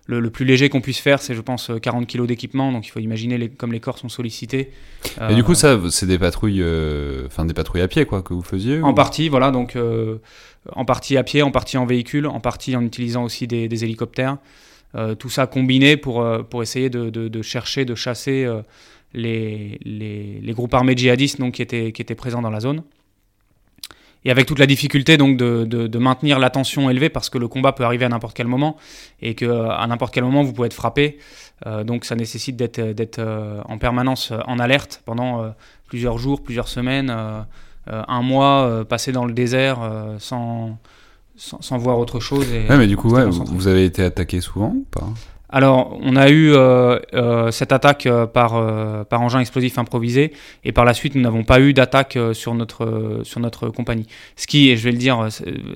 le, 0.09 0.31
plus 0.31 0.45
léger 0.45 0.69
qu'on 0.69 0.81
puisse 0.81 0.99
faire, 0.99 1.23
c'est 1.23 1.35
je 1.35 1.41
pense 1.41 1.71
40 1.81 2.09
kg 2.09 2.27
d'équipement, 2.27 2.73
donc 2.73 2.87
il 2.87 2.91
faut 2.91 2.99
imaginer 2.99 3.39
les, 3.39 3.49
comme 3.49 3.73
les 3.73 3.79
corps 3.79 3.99
sont 3.99 4.09
sollicités. 4.09 4.73
Et 5.31 5.35
du 5.35 5.45
coup, 5.45 5.55
ça, 5.55 5.79
c'est 5.91 6.07
des 6.07 6.19
patrouilles, 6.19 6.65
enfin 7.27 7.45
des 7.45 7.55
patrouilles 7.55 7.83
à 7.83 7.89
pied 7.89 8.05
quoi 8.05 8.23
que 8.23 8.35
vous 8.35 8.43
faisiez. 8.43 8.83
En 8.83 8.95
partie, 8.95 9.29
voilà, 9.29 9.53
donc 9.53 9.77
en 10.73 10.85
partie 10.85 11.17
à 11.17 11.23
pied, 11.23 11.43
en 11.43 11.51
partie 11.51 11.79
en 11.79 11.87
véhicule, 11.87 12.27
en 12.27 12.41
partie 12.41 12.77
en 12.77 12.83
utilisant 12.83 13.25
aussi 13.25 13.47
des, 13.47 13.85
hélicoptères. 13.85 14.39
Euh, 14.95 15.15
tout 15.15 15.29
ça 15.29 15.47
combiné 15.47 15.97
pour, 15.97 16.23
euh, 16.23 16.43
pour 16.43 16.63
essayer 16.63 16.89
de, 16.89 17.43
chercher, 17.43 17.85
de 17.85 17.95
chasser 17.95 18.45
euh, 18.45 18.63
les, 19.13 19.79
les, 19.85 20.53
groupes 20.53 20.73
armés 20.73 20.97
djihadistes 20.97 21.39
donc, 21.39 21.55
qui, 21.55 21.63
étaient, 21.63 21.93
qui 21.93 22.01
étaient 22.01 22.15
présents 22.15 22.41
dans 22.41 22.51
la 22.51 22.61
zone. 22.61 22.83
Et 24.29 24.31
avec 24.31 24.47
toute 24.47 24.61
la 24.61 24.67
difficulté 24.67 25.17
donc 25.17 25.37
de, 25.37 25.65
de 25.65 25.99
maintenir 25.99 26.39
l'attention 26.39 26.91
élevée 26.91 27.09
parce 27.09 27.31
que 27.31 27.39
le 27.39 27.49
combat 27.49 27.73
peut 27.73 27.83
arriver 27.83 28.05
à 28.05 28.09
n'importe 28.09 28.37
quel 28.37 28.47
moment 28.47 28.77
et 29.21 29.35
qu'à 29.35 29.85
n'importe 29.89 30.15
quel 30.15 30.23
moment 30.23 30.45
vous 30.45 30.53
pouvez 30.53 30.67
être 30.67 30.75
frappé. 30.75 31.19
donc 31.85 32.05
ça 32.05 32.15
nécessite 32.15 32.55
d'être 32.55 33.21
en 33.65 33.79
permanence 33.79 34.33
en 34.47 34.59
alerte 34.59 35.03
pendant 35.05 35.51
plusieurs 35.89 36.19
jours, 36.19 36.43
plusieurs 36.43 36.69
semaines. 36.69 37.11
Euh, 37.91 38.03
un 38.07 38.23
mois 38.23 38.67
euh, 38.67 38.85
passé 38.85 39.13
dans 39.13 39.25
le 39.25 39.33
désert 39.33 39.79
euh, 39.83 40.17
sans, 40.19 40.79
sans, 41.37 41.79
voir 41.79 41.99
autre 41.99 42.21
chose. 42.21 42.47
Et 42.53 42.67
mais 42.69 42.87
du 42.87 42.97
coup, 42.97 43.09
vous 43.09 43.69
avez 43.69 43.85
été 43.85 44.03
attaqué 44.03 44.41
souvent 44.41 44.75
ou 44.77 44.87
pas? 44.91 45.09
Alors, 45.51 45.99
on 46.03 46.17
a 46.17 46.31
eu 46.31 46.53
cette 47.51 47.73
attaque 47.73 48.09
par, 48.33 49.07
par 49.07 49.23
engin 49.23 49.41
explosif 49.41 49.79
improvisé, 49.79 50.33
et 50.65 50.73
par 50.73 50.85
la 50.85 50.95
suite, 50.95 51.15
nous 51.15 51.23
n'avons 51.23 51.45
pas 51.45 51.61
eu 51.61 51.73
d'attaque 51.73 52.19
sur, 52.33 52.55
notre, 52.55 53.21
sur 53.23 53.41
notre 53.41 53.69
compagnie. 53.69 54.07
Ce 54.37 54.47
qui, 54.47 54.69
et 54.69 54.77
je 54.77 54.85
vais 54.85 54.93
le 54.93 54.99
dire, 54.99 55.29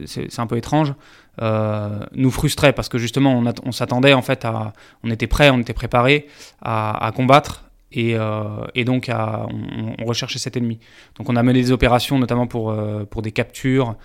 c'est 0.04 0.38
un 0.38 0.46
peu 0.46 0.56
étrange, 0.56 0.94
nous 1.40 2.30
frustrait 2.30 2.72
parce 2.72 2.88
que 2.88 2.98
justement, 2.98 3.38
on, 3.38 3.52
on 3.64 3.72
s'attendait 3.72 4.12
en 4.12 4.22
fait 4.22 4.44
à. 4.44 4.72
On 5.04 5.10
était 5.10 5.26
prêt, 5.26 5.50
on 5.50 5.58
était 5.60 5.72
préparé 5.72 6.26
à, 6.60 7.06
à 7.06 7.10
combattre, 7.12 7.64
euh, 7.96 8.66
et, 8.74 8.84
donc 8.84 9.10
on, 9.10 10.04
recherchait 10.04 10.38
cet 10.38 10.56
ennemi. 10.56 10.78
Donc 11.16 11.28
on 11.28 11.36
a 11.36 11.42
mené 11.42 11.60
des 11.60 11.72
opérations 11.72 12.18
notamment 12.18 12.46
pour, 12.46 12.70
euh, 12.70 13.04
pour 13.04 13.22
des 13.22 13.32
captures 13.32 13.96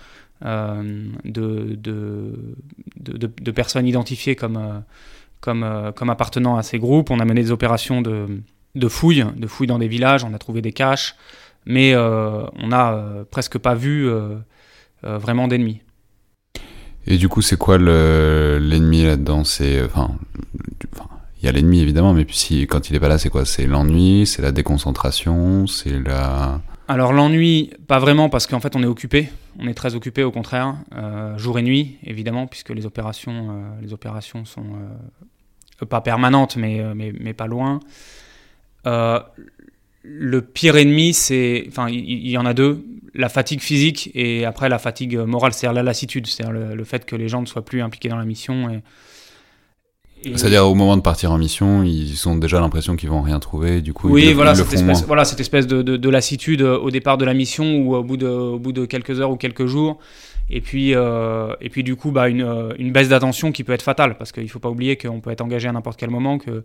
euh, 0.44 1.06
de, 1.24 1.76
de, 1.76 3.50
personnes 3.50 3.86
identifiées 3.86 4.36
comme, 4.36 4.82
comme, 5.40 5.92
comme 5.96 6.10
appartenant 6.10 6.56
à 6.56 6.62
ces 6.62 6.78
groupes. 6.78 7.10
On 7.10 7.20
a 7.20 7.24
mené 7.24 7.42
des 7.42 7.50
opérations 7.50 8.02
de, 8.02 8.26
de 8.74 8.88
fouilles, 8.88 9.24
de 9.36 9.46
fouilles 9.46 9.66
dans 9.68 9.78
des 9.78 9.88
villages, 9.88 10.24
on 10.24 10.34
a 10.34 10.38
trouvé 10.38 10.62
des 10.62 10.72
caches, 10.72 11.14
mais 11.66 11.96
on 11.96 12.68
n'a 12.68 13.24
presque 13.30 13.58
pas 13.58 13.74
vu 13.74 14.10
vraiment 15.02 15.48
d'ennemis. 15.48 15.80
Et 17.06 17.16
du 17.16 17.28
coup, 17.28 17.40
c'est 17.40 17.56
quoi 17.56 17.78
l'ennemi 17.78 19.04
là-dedans? 19.04 19.40
Enfin, 19.40 20.10
il 21.40 21.46
y 21.46 21.48
a 21.48 21.52
l'ennemi 21.52 21.80
évidemment, 21.80 22.12
mais 22.12 22.24
puis 22.24 22.36
si, 22.36 22.66
quand 22.66 22.90
il 22.90 22.96
est 22.96 23.00
pas 23.00 23.08
là, 23.08 23.16
c'est 23.16 23.30
quoi? 23.30 23.44
C'est 23.44 23.66
l'ennui, 23.66 24.26
c'est 24.26 24.42
la 24.42 24.52
déconcentration, 24.52 25.66
c'est 25.66 25.98
la. 26.00 26.60
Alors 26.90 27.12
l'ennui, 27.12 27.70
pas 27.86 27.98
vraiment, 27.98 28.30
parce 28.30 28.46
qu'en 28.46 28.60
fait 28.60 28.74
on 28.74 28.82
est 28.82 28.86
occupé, 28.86 29.28
on 29.58 29.68
est 29.68 29.74
très 29.74 29.94
occupé 29.94 30.24
au 30.24 30.32
contraire, 30.32 30.74
euh, 30.96 31.36
jour 31.36 31.58
et 31.58 31.62
nuit 31.62 31.98
évidemment, 32.02 32.46
puisque 32.46 32.70
les 32.70 32.86
opérations, 32.86 33.50
euh, 33.50 33.82
les 33.82 33.92
opérations 33.92 34.46
sont 34.46 34.64
euh, 35.82 35.84
pas 35.84 36.00
permanentes, 36.00 36.56
mais, 36.56 36.82
mais, 36.94 37.34
pas 37.34 37.46
loin. 37.46 37.80
le 38.84 40.40
pire 40.40 40.76
ennemi, 40.76 41.12
c'est, 41.12 41.66
enfin, 41.68 41.88
il 41.90 42.26
y, 42.26 42.38
en 42.38 42.46
a 42.46 42.54
deux, 42.54 42.82
la 43.14 43.28
fatigue 43.28 43.60
physique 43.60 44.10
et 44.14 44.46
après 44.46 44.70
la 44.70 44.78
fatigue 44.78 45.18
morale, 45.18 45.52
c'est-à-dire 45.52 45.74
la 45.74 45.82
lassitude, 45.82 46.26
c'est-à-dire 46.26 46.74
le, 46.74 46.84
fait 46.84 47.04
que 47.04 47.16
les 47.16 47.28
gens 47.28 47.42
ne 47.42 47.46
soient 47.46 47.64
plus 47.64 47.82
impliqués 47.82 48.08
dans 48.08 48.16
la 48.16 48.24
mission. 48.24 48.80
C'est-à-dire 50.24 50.66
au 50.66 50.74
moment 50.74 50.96
de 50.96 51.02
partir 51.02 51.30
en 51.32 51.38
mission, 51.38 51.82
ils 51.82 52.28
ont 52.28 52.36
déjà 52.36 52.60
l'impression 52.60 52.96
qu'ils 52.96 53.08
vont 53.08 53.22
rien 53.22 53.38
trouver, 53.38 53.80
du 53.80 53.92
coup. 53.92 54.08
Oui, 54.08 54.32
voilà, 54.32 54.54
cette 54.54 54.72
espèce, 54.72 55.04
voilà, 55.04 55.24
cette 55.24 55.40
espèce 55.40 55.66
de, 55.66 55.82
de, 55.82 56.08
lassitude 56.08 56.62
au 56.62 56.90
départ 56.90 57.18
de 57.18 57.24
la 57.24 57.34
mission 57.34 57.76
ou 57.78 57.94
au 57.94 58.02
bout 58.02 58.16
de, 58.16 58.26
au 58.26 58.58
bout 58.58 58.72
de 58.72 58.84
quelques 58.84 59.20
heures 59.20 59.30
ou 59.30 59.36
quelques 59.36 59.66
jours. 59.66 59.98
Et 60.50 60.60
puis, 60.60 60.94
euh, 60.94 61.54
et 61.60 61.68
puis 61.68 61.82
du 61.82 61.96
coup, 61.96 62.10
bah, 62.10 62.28
une, 62.28 62.74
une 62.78 62.90
baisse 62.90 63.08
d'attention 63.08 63.52
qui 63.52 63.64
peut 63.64 63.72
être 63.72 63.82
fatale, 63.82 64.16
parce 64.16 64.32
qu'il 64.32 64.44
ne 64.44 64.48
faut 64.48 64.58
pas 64.58 64.70
oublier 64.70 64.96
qu'on 64.96 65.20
peut 65.20 65.30
être 65.30 65.42
engagé 65.42 65.68
à 65.68 65.72
n'importe 65.72 65.98
quel 65.98 66.10
moment, 66.10 66.38
que 66.38 66.62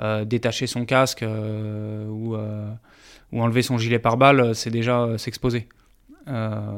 euh, 0.00 0.24
détacher 0.24 0.66
son 0.66 0.84
casque 0.84 1.22
euh, 1.22 2.06
ou, 2.06 2.36
ou, 2.36 3.42
enlever 3.42 3.62
son 3.62 3.76
gilet 3.76 3.98
pare-balles, 3.98 4.54
c'est 4.54 4.70
déjà 4.70 5.18
s'exposer. 5.18 5.68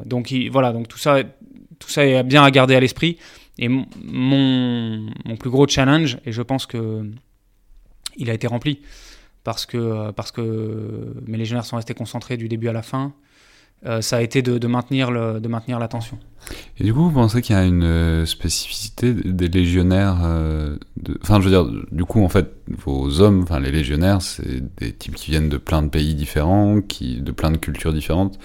donc 0.06 0.34
voilà, 0.50 0.72
donc 0.72 0.88
tout 0.88 0.98
ça, 0.98 1.22
tout 1.78 1.88
ça 1.88 2.04
est 2.04 2.22
bien 2.24 2.42
à 2.42 2.50
garder 2.50 2.74
à 2.74 2.80
l'esprit. 2.80 3.18
Et 3.60 3.68
mon, 3.68 5.06
plus 5.38 5.50
gros 5.50 5.68
challenge, 5.68 6.18
et 6.24 6.32
je 6.32 6.42
pense 6.42 6.66
que 6.66 7.08
il 8.16 8.30
a 8.30 8.34
été 8.34 8.46
rempli, 8.46 8.80
parce 9.44 9.66
que, 9.66 10.10
parce 10.12 10.32
que 10.32 11.14
mes 11.26 11.38
légionnaires 11.38 11.64
sont 11.64 11.76
restés 11.76 11.94
concentrés 11.94 12.36
du 12.36 12.48
début 12.48 12.68
à 12.68 12.72
la 12.72 12.82
fin. 12.82 13.12
Euh, 13.86 14.02
ça 14.02 14.18
a 14.18 14.20
été 14.20 14.42
de, 14.42 14.66
maintenir 14.66 15.10
le, 15.10 15.40
de 15.40 15.48
maintenir 15.48 15.78
l'attention. 15.78 16.18
Et 16.78 16.84
du 16.84 16.92
coup, 16.92 17.04
vous 17.04 17.12
pensez 17.12 17.40
qu'il 17.40 17.56
y 17.56 17.58
a 17.58 17.64
une 17.64 17.82
euh, 17.82 18.26
spécificité 18.26 19.14
des 19.14 19.48
légionnaires 19.48 20.18
euh, 20.22 20.76
Enfin, 21.22 21.40
je 21.40 21.48
veux 21.48 21.50
dire, 21.50 21.66
du 21.90 22.04
coup, 22.04 22.22
en 22.22 22.28
fait, 22.28 22.52
vos 22.68 23.20
hommes, 23.20 23.42
enfin 23.42 23.58
les 23.58 23.70
légionnaires, 23.70 24.20
c'est 24.20 24.62
des 24.78 24.92
types 24.92 25.14
qui 25.14 25.30
viennent 25.30 25.48
de 25.48 25.56
plein 25.56 25.82
de 25.82 25.88
pays 25.88 26.14
différents, 26.14 26.82
qui, 26.82 27.20
de 27.20 27.32
plein 27.32 27.50
de 27.50 27.56
cultures 27.56 27.92
différentes. 27.94 28.38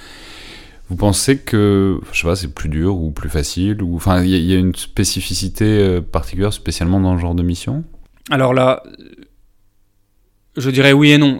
Vous 0.90 0.96
pensez 0.96 1.40
que, 1.40 2.00
je 2.12 2.20
sais 2.20 2.28
pas, 2.28 2.36
c'est 2.36 2.54
plus 2.54 2.70
dur 2.70 2.96
ou 2.98 3.12
plus 3.12 3.30
facile 3.30 3.82
ou, 3.82 3.96
Enfin, 3.96 4.24
il 4.24 4.30
y, 4.30 4.54
a 4.54 4.58
une 4.58 4.76
spécificité 4.76 6.00
particulière, 6.12 6.54
spécialement 6.54 7.00
dans 7.00 7.18
ce 7.18 7.22
genre 7.22 7.36
de 7.36 7.44
mission? 7.44 7.84
Alors 8.30 8.54
là, 8.54 8.84
je 10.58 10.70
dirais 10.70 10.94
oui 10.94 11.12
et 11.12 11.18
non. 11.18 11.40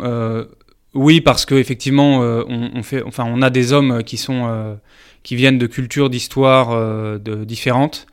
Oui, 0.96 1.20
parce 1.20 1.46
qu'effectivement, 1.46 2.24
euh, 2.24 2.44
on, 2.48 2.82
enfin, 3.06 3.26
on 3.28 3.42
a 3.42 3.50
des 3.50 3.74
hommes 3.74 4.02
qui, 4.04 4.16
sont, 4.16 4.48
euh, 4.48 4.76
qui 5.24 5.36
viennent 5.36 5.58
de 5.58 5.68
cultures, 5.68 6.10
d'histoires 6.10 6.70
euh, 6.72 7.20
différentes. 7.46 8.08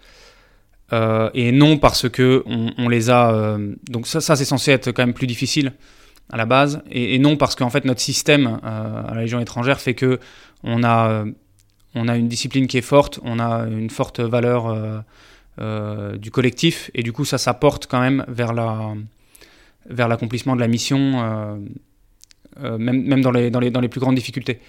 et 0.93 1.53
non 1.53 1.79
parce 1.79 2.09
que 2.09 2.43
on, 2.45 2.89
les 2.89 3.09
a. 3.09 3.57
donc 3.89 4.07
ça 4.07 4.21
c'est 4.21 4.45
censé 4.45 4.73
être 4.73 4.93
quand 4.93 5.07
même 5.07 5.15
plus 5.15 5.27
difficile 5.27 5.73
à 6.31 6.37
la 6.37 6.47
base. 6.47 6.83
Et, 6.91 7.19
non 7.19 7.37
parce 7.37 7.55
qu'en 7.55 7.71
fait 7.71 7.85
notre 7.85 8.01
système 8.01 8.59
à 8.63 9.13
la 9.15 9.23
Légion 9.23 9.41
étrangère 9.41 9.81
fait 9.81 9.95
que 9.95 10.19
on 10.65 10.85
a, 10.85 11.25
on 11.95 12.09
a 12.09 12.17
une 12.17 12.29
discipline 12.29 12.67
qui 12.67 12.79
est 12.79 12.83
forte, 12.83 13.21
on 13.23 13.39
a 13.39 13.67
une 13.67 13.91
forte 13.91 14.21
valeur 14.21 15.05
du 15.59 16.31
collectif, 16.31 16.91
et 16.95 17.03
du 17.03 17.13
coup 17.13 17.25
ça 17.25 17.39
s'apporte 17.39 17.87
quand 17.87 18.01
même 18.01 18.25
vers 18.29 18.53
la 18.53 18.95
vers 19.91 20.09
l'accomplissement 20.09 20.55
de 20.55 20.61
la 20.61 20.69
mission 20.69 21.59
euh, 22.61 22.77
même, 22.79 23.03
même 23.03 23.23
dans, 23.23 23.31
les, 23.31 23.51
dans, 23.51 23.61
les, 23.61 23.71
dans 23.71 23.81
les 23.81 23.89
plus 23.89 24.01
grandes 24.01 24.15
difficultés. 24.15 24.61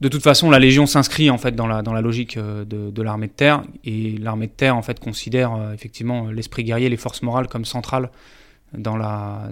De 0.00 0.08
toute 0.08 0.22
façon, 0.22 0.50
la 0.50 0.58
Légion 0.58 0.86
s'inscrit 0.86 1.30
en 1.30 1.38
fait 1.38 1.54
dans 1.54 1.66
la, 1.66 1.82
dans 1.82 1.92
la 1.92 2.00
logique 2.00 2.36
euh, 2.36 2.64
de, 2.64 2.90
de 2.90 3.02
l'armée 3.02 3.26
de 3.28 3.32
terre, 3.32 3.62
et 3.84 4.16
l'armée 4.18 4.46
de 4.46 4.52
terre 4.52 4.76
en 4.76 4.82
fait 4.82 4.98
considère 4.98 5.54
euh, 5.54 5.72
effectivement 5.72 6.30
l'esprit 6.30 6.64
guerrier, 6.64 6.88
les 6.88 6.96
forces 6.96 7.22
morales 7.22 7.48
comme 7.48 7.64
centrales 7.64 8.10
dans 8.76 8.96
la, 8.96 9.50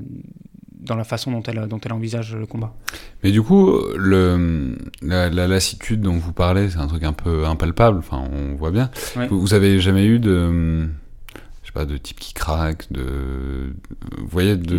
dans 0.86 0.96
la 0.96 1.04
façon 1.04 1.30
dont 1.30 1.42
elle, 1.42 1.66
dont 1.68 1.80
elle 1.84 1.92
envisage 1.92 2.34
le 2.34 2.46
combat. 2.46 2.74
Mais 3.22 3.32
du 3.32 3.42
coup, 3.42 3.78
le, 3.96 4.76
la, 5.02 5.28
lassitude 5.28 6.00
dont 6.00 6.16
vous 6.16 6.32
parlez, 6.32 6.70
c'est 6.70 6.78
un 6.78 6.86
truc 6.86 7.04
un 7.04 7.12
peu 7.12 7.44
impalpable, 7.44 7.98
enfin 7.98 8.22
on 8.32 8.54
voit 8.54 8.70
bien. 8.70 8.90
Vous, 9.28 9.40
vous, 9.40 9.54
avez 9.54 9.80
jamais 9.80 10.06
eu 10.06 10.18
de 10.18 10.88
de 11.84 11.96
type 11.96 12.18
qui 12.18 12.32
craque, 12.32 12.86
de, 12.90 13.02
vous 14.18 14.28
voyez, 14.28 14.56
de, 14.56 14.78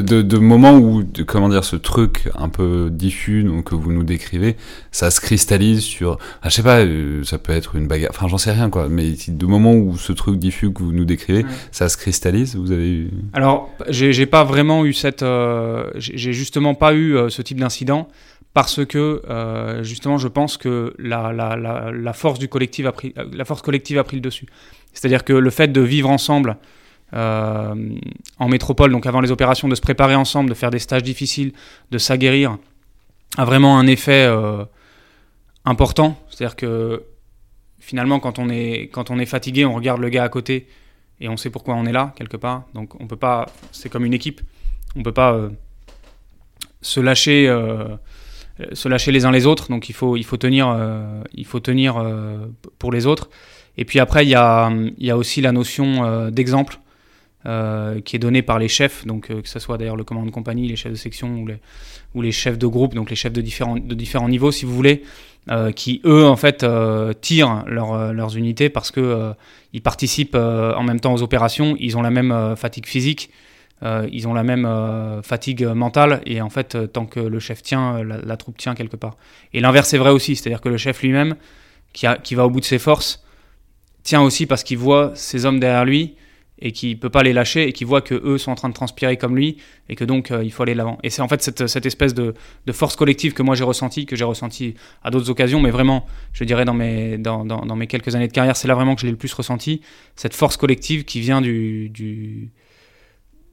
de, 0.00 0.22
de, 0.22 0.38
moments 0.38 0.76
où, 0.76 1.04
comment 1.26 1.48
dire, 1.48 1.64
ce 1.64 1.76
truc 1.76 2.30
un 2.34 2.48
peu 2.48 2.88
diffus 2.90 3.44
donc, 3.44 3.64
que 3.64 3.74
vous 3.74 3.92
nous 3.92 4.04
décrivez, 4.04 4.56
ça 4.90 5.10
se 5.10 5.20
cristallise 5.20 5.80
sur, 5.80 6.18
ah, 6.42 6.48
je 6.48 6.54
sais 6.54 6.62
pas, 6.62 6.80
euh, 6.80 7.22
ça 7.24 7.38
peut 7.38 7.52
être 7.52 7.76
une 7.76 7.86
bagarre, 7.86 8.10
enfin 8.10 8.28
j'en 8.28 8.38
sais 8.38 8.52
rien 8.52 8.70
quoi, 8.70 8.88
mais 8.88 9.14
de 9.28 9.46
moments 9.46 9.74
où 9.74 9.96
ce 9.96 10.12
truc 10.12 10.38
diffus 10.38 10.72
que 10.72 10.82
vous 10.82 10.92
nous 10.92 11.04
décrivez, 11.04 11.44
ça 11.72 11.88
se 11.88 11.96
cristallise, 11.96 12.56
vous 12.56 12.72
avez 12.72 12.90
eu... 12.90 13.10
Alors, 13.32 13.70
j'ai 13.88 14.26
pas 14.26 14.44
vraiment 14.44 14.84
eu 14.84 14.92
cette, 14.92 15.22
euh, 15.22 15.90
j'ai 15.96 16.32
justement 16.32 16.74
pas 16.74 16.94
eu 16.94 17.16
euh, 17.16 17.28
ce 17.28 17.42
type 17.42 17.60
d'incident 17.60 18.08
parce 18.52 18.84
que 18.84 19.80
justement 19.82 20.18
je 20.18 20.28
pense 20.28 20.56
que 20.56 20.94
la, 20.98 21.32
la, 21.32 21.56
la, 21.56 22.12
force 22.12 22.38
du 22.38 22.48
collectif 22.48 22.86
a 22.86 22.92
pris 22.92 23.14
la 23.32 23.44
force 23.44 23.62
collective 23.62 23.98
a 23.98 24.04
pris 24.04 24.16
le 24.16 24.22
dessus. 24.22 24.46
C'est-à-dire 24.92 25.24
que 25.24 25.32
le 25.32 25.50
fait 25.50 25.68
de 25.68 25.80
vivre 25.80 26.10
ensemble 26.10 26.56
euh, 27.12 27.74
en 28.38 28.48
métropole, 28.48 28.92
donc 28.92 29.06
avant 29.06 29.20
les 29.20 29.30
opérations, 29.30 29.68
de 29.68 29.74
se 29.74 29.80
préparer 29.80 30.14
ensemble, 30.14 30.48
de 30.48 30.54
faire 30.54 30.70
des 30.70 30.78
stages 30.78 31.02
difficiles, 31.02 31.52
de 31.90 31.98
s'aguerrir, 31.98 32.56
a 33.36 33.44
vraiment 33.44 33.78
un 33.78 33.86
effet 33.86 34.24
euh, 34.26 34.64
important. 35.64 36.20
C'est-à-dire 36.28 36.56
que 36.56 37.04
finalement, 37.78 38.20
quand 38.20 38.38
on, 38.38 38.48
est, 38.48 38.90
quand 38.92 39.10
on 39.10 39.18
est 39.18 39.26
fatigué, 39.26 39.64
on 39.64 39.74
regarde 39.74 40.00
le 40.00 40.08
gars 40.08 40.24
à 40.24 40.28
côté 40.28 40.68
et 41.20 41.28
on 41.28 41.36
sait 41.36 41.50
pourquoi 41.50 41.74
on 41.74 41.84
est 41.86 41.92
là, 41.92 42.12
quelque 42.16 42.36
part. 42.36 42.64
Donc 42.74 43.00
on 43.00 43.06
peut 43.06 43.16
pas, 43.16 43.46
c'est 43.72 43.88
comme 43.88 44.04
une 44.04 44.14
équipe, 44.14 44.40
on 44.96 45.02
peut 45.02 45.12
pas 45.12 45.32
euh, 45.32 45.50
se 46.80 47.00
lâcher. 47.00 47.48
Se 48.72 48.88
lâcher 48.88 49.12
les 49.12 49.24
uns 49.24 49.30
les 49.30 49.46
autres, 49.46 49.68
donc 49.68 49.88
il 49.88 49.92
faut, 49.94 50.16
il 50.16 50.24
faut 50.24 50.36
tenir, 50.36 50.76
il 51.34 51.46
faut 51.46 51.60
tenir 51.60 52.04
pour 52.78 52.92
les 52.92 53.06
autres. 53.06 53.28
Et 53.76 53.84
puis 53.84 53.98
après, 53.98 54.24
il 54.24 54.28
y 54.28 54.34
a, 54.34 54.70
y 54.98 55.10
a 55.10 55.16
aussi 55.16 55.40
la 55.40 55.52
notion 55.52 56.04
euh, 56.04 56.30
d'exemple 56.30 56.78
euh, 57.46 58.00
qui 58.02 58.16
est 58.16 58.18
donnée 58.18 58.42
par 58.42 58.58
les 58.58 58.68
chefs, 58.68 59.06
donc 59.06 59.30
euh, 59.30 59.40
que 59.40 59.48
ce 59.48 59.58
soit 59.58 59.78
d'ailleurs 59.78 59.96
le 59.96 60.04
commandant 60.04 60.26
de 60.26 60.32
compagnie, 60.32 60.68
les 60.68 60.76
chefs 60.76 60.92
de 60.92 60.98
section 60.98 61.40
ou 61.40 61.46
les, 61.46 61.56
ou 62.14 62.20
les 62.20 62.32
chefs 62.32 62.58
de 62.58 62.66
groupe, 62.66 62.94
donc 62.94 63.08
les 63.08 63.16
chefs 63.16 63.32
de 63.32 63.40
différents, 63.40 63.76
de 63.76 63.94
différents 63.94 64.28
niveaux, 64.28 64.52
si 64.52 64.66
vous 64.66 64.74
voulez, 64.74 65.02
qui 65.74 66.02
eux 66.04 66.26
en 66.26 66.36
fait 66.36 66.66
tirent 67.22 67.64
leurs 67.66 68.36
unités 68.36 68.68
parce 68.68 68.90
que 68.90 69.32
ils 69.72 69.80
participent 69.80 70.36
en 70.36 70.82
même 70.82 71.00
temps 71.00 71.14
aux 71.14 71.22
opérations, 71.22 71.76
ils 71.80 71.96
ont 71.96 72.02
la 72.02 72.10
même 72.10 72.54
fatigue 72.56 72.86
physique. 72.86 73.30
Ils 73.82 74.28
ont 74.28 74.34
la 74.34 74.42
même 74.42 74.68
fatigue 75.22 75.64
mentale 75.64 76.20
et 76.26 76.40
en 76.42 76.50
fait, 76.50 76.92
tant 76.92 77.06
que 77.06 77.20
le 77.20 77.38
chef 77.38 77.62
tient, 77.62 78.02
la, 78.02 78.36
troupe 78.36 78.58
tient 78.58 78.74
quelque 78.74 78.96
part. 78.96 79.16
Et 79.52 79.60
l'inverse 79.60 79.92
est 79.94 79.98
vrai 79.98 80.10
aussi, 80.10 80.36
c'est-à-dire 80.36 80.60
que 80.60 80.68
le 80.68 80.76
chef 80.76 81.02
lui-même, 81.02 81.36
qui, 81.92 82.06
qui 82.22 82.34
va 82.34 82.46
au 82.46 82.50
bout 82.50 82.60
de 82.60 82.64
ses 82.64 82.78
forces, 82.78 83.24
tient 84.02 84.22
aussi 84.22 84.46
parce 84.46 84.62
qu'il 84.62 84.78
voit 84.78 85.12
ses 85.14 85.46
hommes 85.46 85.60
derrière 85.60 85.84
lui 85.84 86.14
et 86.62 86.72
qu'il 86.72 86.98
peut 86.98 87.10
pas 87.10 87.22
les 87.22 87.32
lâcher 87.32 87.66
et 87.68 87.72
qu'il 87.72 87.86
voit 87.86 88.02
que 88.02 88.14
eux 88.14 88.38
sont 88.38 88.50
en 88.50 88.54
train 88.54 88.68
de 88.68 88.74
transpirer 88.74 89.16
comme 89.16 89.36
lui 89.36 89.56
et 89.88 89.96
que 89.96 90.04
donc 90.04 90.30
euh, 90.30 90.44
il 90.44 90.52
faut 90.52 90.62
aller 90.62 90.74
l'avant. 90.74 90.98
Et 91.02 91.10
c'est 91.10 91.22
en 91.22 91.28
fait 91.28 91.42
cette, 91.42 91.86
espèce 91.86 92.14
de, 92.14 92.34
force 92.72 92.96
collective 92.96 93.32
que 93.32 93.42
moi 93.42 93.54
j'ai 93.54 93.64
ressenti, 93.64 94.06
que 94.06 94.16
j'ai 94.16 94.24
ressenti 94.24 94.74
à 95.02 95.10
d'autres 95.10 95.30
occasions, 95.30 95.60
mais 95.60 95.70
vraiment, 95.70 96.06
je 96.32 96.44
dirais 96.44 96.64
dans 96.64 96.74
mes, 96.74 97.18
quelques 97.88 98.14
années 98.14 98.28
de 98.28 98.32
carrière, 98.32 98.56
c'est 98.56 98.68
là 98.68 98.74
vraiment 98.74 98.94
que 98.94 99.00
je 99.00 99.06
l'ai 99.06 99.12
le 99.12 99.18
plus 99.18 99.32
ressenti, 99.32 99.80
cette 100.16 100.34
force 100.34 100.56
collective 100.56 101.04
qui 101.04 101.20
vient 101.20 101.40
du, 101.40 102.50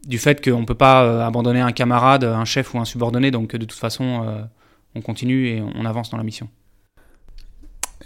du 0.08 0.18
fait 0.18 0.44
qu'on 0.44 0.62
ne 0.62 0.66
peut 0.66 0.76
pas 0.76 1.04
euh, 1.04 1.26
abandonner 1.26 1.60
un 1.60 1.74
camarade, 1.74 2.24
un 2.24 2.46
chef 2.46 2.74
ou 2.74 2.80
un 2.80 2.86
subordonné, 2.86 3.30
donc 3.30 3.56
de 3.56 3.66
toute 3.66 3.74
façon 3.74 4.24
euh, 4.26 4.42
on 4.96 5.02
continue 5.02 5.48
et 5.48 5.62
on 5.76 5.86
avance 5.86 6.10
dans 6.10 6.18
la 6.18 6.24
mission. 6.24 6.50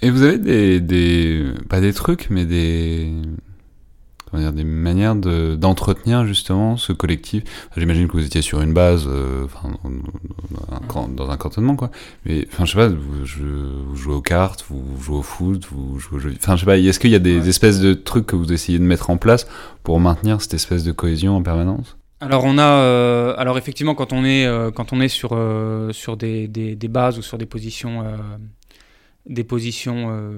Et 0.02 0.10
vous 0.10 0.24
avez 0.24 0.40
des, 0.40 0.80
des, 0.80 1.54
pas 1.70 1.80
des 1.80 1.94
trucs, 1.94 2.30
mais 2.32 2.46
des, 2.46 3.12
comment 4.32 4.44
dire, 4.44 4.54
des 4.54 4.64
manières 4.64 5.16
de, 5.16 5.56
d'entretenir 5.56 6.26
justement 6.26 6.78
ce 6.78 6.94
collectif. 6.94 7.44
j'imagine 7.76 8.08
que 8.08 8.14
vous 8.14 8.26
étiez 8.26 8.42
sur 8.42 8.62
une 8.62 8.74
base, 8.74 9.06
euh, 9.08 9.46
enfin, 9.46 9.70
dans, 9.84 11.02
un, 11.02 11.08
dans 11.10 11.30
un 11.30 11.38
cantonnement, 11.38 11.76
quoi. 11.76 11.92
Mais, 12.26 12.48
enfin, 12.52 12.66
je 12.66 12.72
sais 12.72 12.78
pas, 12.78 12.88
vous, 12.88 12.98
vous, 13.00 13.96
jouez 13.96 14.14
aux 14.14 14.22
cartes, 14.22 14.66
vous 14.70 14.84
jouez 15.02 15.18
au 15.18 15.22
foot, 15.22 15.68
vous 15.72 16.00
jouez 16.00 16.18
au 16.18 16.20
jeu. 16.20 16.34
Enfin, 16.38 16.56
je 16.56 16.62
sais 16.62 16.66
pas, 16.66 16.78
est-ce 16.78 17.00
qu'il 17.00 17.12
y 17.12 17.16
a 17.16 17.20
des 17.20 17.50
espèces 17.50 17.80
de 17.80 17.94
trucs 17.94 18.26
que 18.26 18.36
vous 18.36 18.52
essayez 18.54 18.80
de 18.80 18.84
mettre 18.84 19.10
en 19.10 19.18
place 19.18 19.48
pour 19.84 20.00
maintenir 20.00 20.42
cette 20.42 20.54
espèce 20.54 20.84
de 20.84 20.92
cohésion 20.92 21.36
en 21.36 21.44
permanence? 21.44 21.98
Alors 22.20 22.44
on 22.46 22.60
a, 22.60 22.84
euh, 22.84 23.34
alors 23.38 23.58
effectivement 23.58 23.96
quand 23.96 24.14
on 24.14 24.24
est 24.24 24.46
euh, 24.46 24.70
quand 24.70 24.94
on 24.94 25.02
est 25.02 25.08
sur 25.08 25.36
sur 25.92 26.18
des, 26.18 26.48
des, 26.48 26.76
des, 26.76 26.88
bases 26.88 27.18
ou 27.18 27.24
sur 27.24 27.40
des 27.40 27.48
positions 27.48 28.06
des 29.26 29.44
positions 29.44 30.32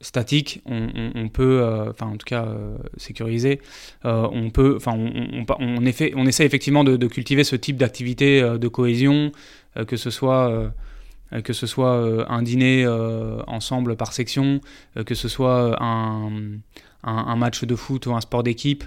euh, 0.00 0.04
statiques, 0.04 0.62
on, 0.66 1.28
peut, 1.28 1.60
euh, 1.62 1.90
enfin 1.90 2.06
en 2.06 2.16
tout 2.16 2.26
cas 2.26 2.44
euh, 2.44 2.76
sécuriser, 2.96 3.60
on 4.04 4.50
peut, 4.50 4.74
enfin 4.76 4.94
on, 4.96 5.84
effet, 5.84 6.12
on, 6.16 6.26
essaie 6.26 6.44
effectivement 6.44 6.84
de, 6.84 7.06
cultiver 7.06 7.44
ce 7.44 7.56
type 7.56 7.76
d'activité 7.76 8.40
de 8.40 8.68
cohésion, 8.68 9.32
que 9.86 9.96
ce 9.96 10.10
soit 10.10 10.72
que 11.44 11.52
ce 11.52 11.66
soit 11.66 12.26
un 12.28 12.42
dîner 12.42 12.86
ensemble 13.46 13.96
par 13.96 14.12
section, 14.12 14.60
que 15.06 15.14
ce 15.14 15.28
soit 15.28 15.80
un, 15.82 16.30
un, 17.04 17.36
match 17.36 17.64
de 17.64 17.74
foot 17.76 18.06
ou 18.06 18.14
un 18.14 18.20
sport 18.20 18.42
d'équipe. 18.42 18.84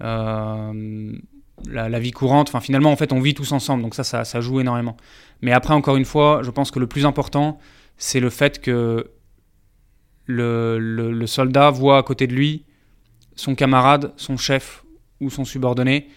la, 0.00 0.72
vie 2.00 2.10
courante. 2.12 2.48
Enfin, 2.48 2.60
finalement, 2.60 2.90
en 2.90 2.96
fait, 2.96 3.12
on 3.12 3.20
vit 3.20 3.34
tous 3.34 3.52
ensemble, 3.52 3.82
donc 3.82 3.94
ça, 3.94 4.04
ça, 4.04 4.40
joue 4.40 4.60
énormément. 4.60 4.96
Mais 5.42 5.52
après, 5.52 5.74
encore 5.74 5.96
une 5.96 6.04
fois, 6.04 6.40
je 6.42 6.50
pense 6.50 6.70
que 6.70 6.78
le 6.78 6.86
plus 6.86 7.04
important, 7.04 7.58
c'est 7.98 8.20
le 8.20 8.30
fait 8.30 8.60
que 8.60 9.10
le, 10.26 11.24
soldat 11.26 11.70
voit 11.70 11.98
à 11.98 12.02
côté 12.02 12.26
de 12.26 12.34
lui 12.34 12.64
son 13.34 13.54
camarade, 13.54 14.12
son 14.16 14.36
chef 14.36 14.84
ou 15.20 15.30
son 15.30 15.44
subordonné 15.44 16.08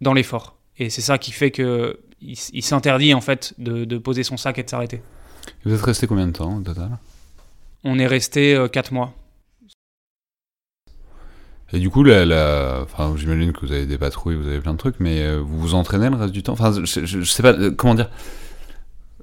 dans 0.00 0.14
l'effort. 0.14 0.56
Et 0.78 0.90
c'est 0.90 1.00
ça 1.00 1.18
qui 1.18 1.32
fait 1.32 1.50
que 1.50 2.00
il, 2.20 2.62
s'interdit 2.62 3.14
en 3.14 3.20
fait 3.20 3.54
de, 3.58 3.98
poser 3.98 4.24
son 4.24 4.36
sac 4.36 4.58
et 4.58 4.62
de 4.62 4.70
s'arrêter. 4.70 5.02
Vous 5.64 5.72
êtes 5.72 5.82
resté 5.82 6.06
combien 6.06 6.26
de 6.26 6.32
temps 6.32 6.58
au 6.58 6.62
total? 6.62 6.98
On 7.84 7.98
est 7.98 8.06
resté 8.06 8.66
4 8.72 8.92
euh, 8.92 8.94
mois. 8.94 9.14
Et 11.72 11.78
du 11.78 11.90
coup, 11.90 12.02
la, 12.02 12.80
Enfin, 12.82 13.14
j'imagine 13.16 13.52
que 13.52 13.60
vous 13.60 13.72
avez 13.72 13.86
des 13.86 13.98
patrouilles, 13.98 14.36
vous 14.36 14.46
avez 14.46 14.60
plein 14.60 14.72
de 14.72 14.78
trucs, 14.78 14.98
mais 15.00 15.22
euh, 15.22 15.38
vous 15.38 15.58
vous 15.58 15.74
entraînez 15.74 16.08
le 16.08 16.16
reste 16.16 16.32
du 16.32 16.42
temps? 16.42 16.54
Enfin, 16.54 16.72
je, 16.72 17.04
je, 17.04 17.22
sais 17.24 17.42
pas, 17.42 17.52
euh, 17.52 17.70
comment 17.70 17.94
dire? 17.94 18.10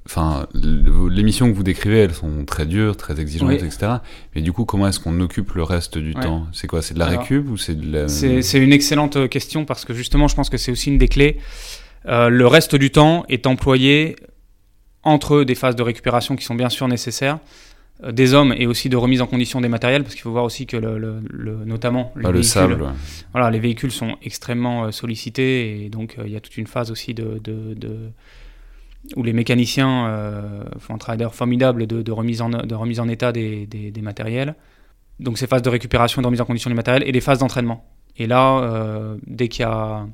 Enfin, 0.08 0.48
les 0.54 1.24
missions 1.24 1.50
que 1.50 1.56
vous 1.56 1.64
décrivez, 1.64 1.98
elles 1.98 2.14
sont 2.14 2.46
très 2.46 2.68
dures, 2.68 2.96
très 2.96 3.20
exigeantes, 3.20 3.54
etc. 3.54 3.94
Mais 4.36 4.42
du 4.42 4.52
coup, 4.52 4.64
comment 4.64 4.88
est-ce 4.88 5.00
qu'on 5.00 5.20
occupe 5.20 5.54
le 5.54 5.64
reste 5.64 5.98
du 5.98 6.14
temps? 6.14 6.46
C'est 6.52 6.68
quoi? 6.68 6.82
C'est 6.82 6.94
de 6.94 7.00
la 7.00 7.08
récup 7.08 7.50
ou 7.50 7.58
c'est 7.58 7.76
de 7.76 7.92
la... 7.92 8.08
C'est 8.08 8.60
une 8.60 8.74
excellente 8.74 9.28
question 9.30 9.66
parce 9.66 9.84
que 9.84 9.94
justement, 9.94 10.28
je 10.28 10.36
pense 10.36 10.50
que 10.50 10.58
c'est 10.58 10.72
aussi 10.72 10.90
une 10.90 10.98
des 10.98 11.08
clés. 11.08 11.40
Euh, 12.08 12.30
le 12.30 12.48
reste 12.48 12.76
du 12.76 12.92
temps 12.92 13.26
est 13.30 13.48
employé 13.48 14.16
entre 15.04 15.44
des 15.44 15.56
phases 15.56 15.76
de 15.76 15.84
récupération 15.84 16.36
qui 16.36 16.46
sont 16.46 16.56
bien 16.56 16.70
sûr 16.70 16.88
nécessaires, 16.88 17.40
euh, 18.04 18.12
des 18.12 18.34
hommes 18.34 18.54
et 18.58 18.68
aussi 18.68 18.90
de 18.90 18.98
remise 18.98 19.22
en 19.22 19.28
condition 19.28 19.62
des 19.62 19.70
matériels, 19.70 20.04
parce 20.04 20.16
qu'il 20.16 20.24
faut 20.24 20.32
voir 20.32 20.44
aussi 20.44 20.66
que 20.66 20.78
le, 20.78 21.22
notamment 21.66 22.12
les, 22.16 22.26
ah, 22.26 22.32
véhicules, 22.32 22.44
sable, 22.44 22.86
voilà, 23.32 23.50
les 23.50 23.60
véhicules 23.60 23.92
sont 23.92 24.18
extrêmement 24.22 24.86
euh, 24.86 24.92
sollicités 24.92 25.86
et 25.86 25.90
donc 25.90 26.18
il 26.24 26.32
y 26.32 26.36
a 26.36 26.40
toute 26.40 26.58
une 26.58 26.68
phase 26.68 26.92
aussi 26.92 27.14
de, 27.14 27.42
où 29.16 29.24
les 29.24 29.34
mécaniciens 29.34 30.64
font 30.80 30.96
un 30.96 30.98
travail 30.98 31.28
formidable 31.32 31.88
de, 31.88 32.12
remise 32.12 32.42
en, 32.42 32.50
de 32.50 32.76
remise 32.76 33.00
en 33.00 33.08
état 33.08 33.32
des, 33.32 33.66
des, 33.68 34.02
matériels. 34.02 34.56
Donc 35.20 35.38
ces 35.38 35.48
phases 35.48 35.62
de 35.62 35.70
récupération 35.70 36.22
et 36.22 36.24
de 36.24 36.28
remise 36.28 36.42
en 36.42 36.46
condition 36.46 36.70
des 36.70 36.76
matériels 36.76 37.08
et 37.08 37.12
des 37.12 37.22
phases 37.22 37.40
d'entraînement. 37.40 37.86
Et 38.18 38.28
là, 38.28 39.16
dès 39.28 39.48
qu'il 39.48 39.62
y 39.62 39.66
a 39.66 40.08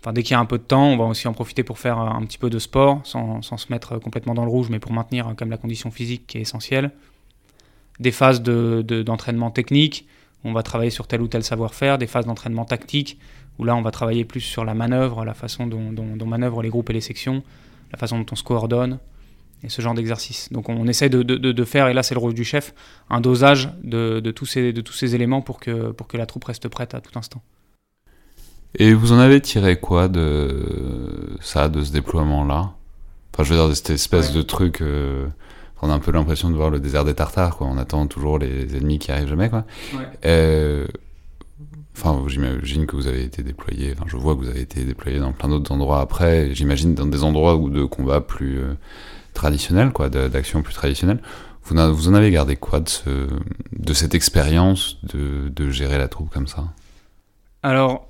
Enfin, 0.00 0.12
dès 0.12 0.22
qu'il 0.22 0.32
y 0.32 0.34
a 0.34 0.40
un 0.40 0.44
peu 0.44 0.58
de 0.58 0.62
temps, 0.62 0.86
on 0.86 0.96
va 0.96 1.04
aussi 1.04 1.26
en 1.26 1.32
profiter 1.32 1.64
pour 1.64 1.78
faire 1.78 1.98
un 1.98 2.24
petit 2.24 2.38
peu 2.38 2.50
de 2.50 2.58
sport, 2.58 3.00
sans, 3.04 3.42
sans 3.42 3.56
se 3.56 3.66
mettre 3.70 3.98
complètement 3.98 4.34
dans 4.34 4.44
le 4.44 4.50
rouge, 4.50 4.68
mais 4.70 4.78
pour 4.78 4.92
maintenir 4.92 5.26
quand 5.26 5.40
même 5.40 5.50
la 5.50 5.56
condition 5.56 5.90
physique 5.90 6.26
qui 6.28 6.38
est 6.38 6.42
essentielle. 6.42 6.92
Des 7.98 8.12
phases 8.12 8.40
d'entraînement 8.40 9.48
de, 9.48 9.54
technique, 9.54 10.06
on 10.44 10.52
va 10.52 10.62
travailler 10.62 10.90
sur 10.90 11.08
tel 11.08 11.20
ou 11.20 11.26
tel 11.26 11.42
savoir-faire, 11.42 11.98
des 11.98 12.06
phases 12.06 12.26
d'entraînement 12.26 12.64
tactique, 12.64 13.18
où 13.58 13.64
là 13.64 13.74
on 13.74 13.82
va 13.82 13.90
travailler 13.90 14.24
plus 14.24 14.40
sur 14.40 14.64
la 14.64 14.74
manœuvre, 14.74 15.24
la 15.24 15.34
façon 15.34 15.66
dont, 15.66 15.90
dont, 15.92 16.26
manœuvrent 16.26 16.62
les 16.62 16.68
groupes 16.68 16.90
et 16.90 16.92
les 16.92 17.00
sections, 17.00 17.42
la 17.92 17.98
façon 17.98 18.18
dont 18.18 18.26
on 18.32 18.36
se 18.36 18.42
coordonne, 18.42 18.98
et 19.62 19.68
ce 19.68 19.82
genre 19.82 19.94
d'exercice. 19.94 20.52
Donc 20.52 20.68
on, 20.68 20.86
essaie 20.86 21.08
de, 21.08 21.22
de, 21.22 21.64
faire, 21.64 21.88
et 21.88 21.94
là 21.94 22.02
c'est 22.02 22.14
le 22.14 22.20
rôle 22.20 22.34
du 22.34 22.44
chef, 22.44 22.74
un 23.10 23.20
dosage 23.20 23.70
de, 23.82 24.20
tous 24.30 24.46
ces, 24.46 24.72
de 24.72 24.80
tous 24.80 24.92
ces 24.92 25.14
éléments 25.14 25.42
pour 25.42 25.58
que, 25.58 25.90
pour 25.90 26.06
que 26.06 26.16
la 26.16 26.26
troupe 26.26 26.44
reste 26.44 26.68
prête 26.68 26.94
à 26.94 27.00
tout 27.00 27.16
instant. 27.18 27.42
Et 28.74 28.92
vous 28.92 29.12
en 29.12 29.18
avez 29.18 29.40
tiré 29.40 29.80
quoi 29.80 30.08
de 30.08 31.36
ça, 31.40 31.68
de 31.68 31.82
ce 31.82 31.92
déploiement-là? 31.92 32.74
Enfin, 33.34 33.44
je 33.44 33.54
veux 33.54 33.58
dire, 33.58 33.68
de 33.68 33.74
cette 33.74 33.90
espèce 33.90 34.32
de 34.32 34.42
truc. 34.42 34.82
Euh, 34.82 35.26
on 35.80 35.90
a 35.90 35.94
un 35.94 36.00
peu 36.00 36.10
l'impression 36.10 36.50
de 36.50 36.56
voir 36.56 36.70
le 36.70 36.80
désert 36.80 37.04
des 37.04 37.14
Tartares, 37.14 37.56
quoi. 37.56 37.66
On 37.66 37.78
attend 37.78 38.06
toujours 38.06 38.38
les 38.38 38.76
ennemis 38.76 38.98
qui 38.98 39.12
arrivent 39.12 39.28
jamais, 39.28 39.48
quoi. 39.48 39.64
Euh, 40.24 40.86
enfin, 41.98 42.24
j'imagine 42.28 42.86
que 42.86 42.96
vous 42.96 43.06
avez 43.06 43.22
été 43.22 43.42
déployé. 43.42 43.92
Enfin, 43.92 44.04
je 44.06 44.16
vois 44.16 44.34
que 44.34 44.40
vous 44.40 44.48
avez 44.48 44.60
été 44.60 44.84
déployé 44.84 45.18
dans 45.18 45.32
plein 45.32 45.48
d'autres 45.48 45.72
endroits 45.72 46.00
après. 46.00 46.54
J'imagine 46.54 46.94
dans 46.94 47.06
des 47.06 47.24
endroits 47.24 47.56
où 47.56 47.70
de 47.70 47.84
combats 47.84 48.20
plus 48.20 48.58
euh, 48.58 48.74
traditionnels, 49.34 49.90
quoi, 49.90 50.08
d'actions 50.08 50.62
plus 50.62 50.74
traditionnelles. 50.74 51.20
Vous, 51.64 52.08
en 52.08 52.14
avez 52.14 52.30
gardé 52.30 52.56
quoi 52.56 52.80
de, 52.80 52.88
ce, 52.88 53.28
de 53.72 53.92
cette 53.92 54.14
expérience 54.14 54.98
de, 55.02 55.70
gérer 55.70 55.98
la 55.98 56.08
troupe 56.08 56.30
comme 56.30 56.46
ça? 56.46 56.64
Alors, 57.62 58.06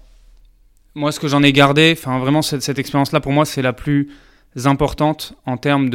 moi, 0.94 1.11
ce 1.11 1.18
que 1.18 1.27
j'en 1.27 1.42
ai 1.42 1.53
gardé, 1.53 1.94
enfin 1.98 2.20
vraiment 2.20 2.42
cette, 2.42 2.79
expérience-là, 2.79 3.20
pour 3.20 3.33
moi, 3.33 3.44
c'est 3.44 3.62
la 3.62 3.72
plus 3.72 4.11
importante 4.64 5.35
en 5.44 5.57
termes 5.57 5.90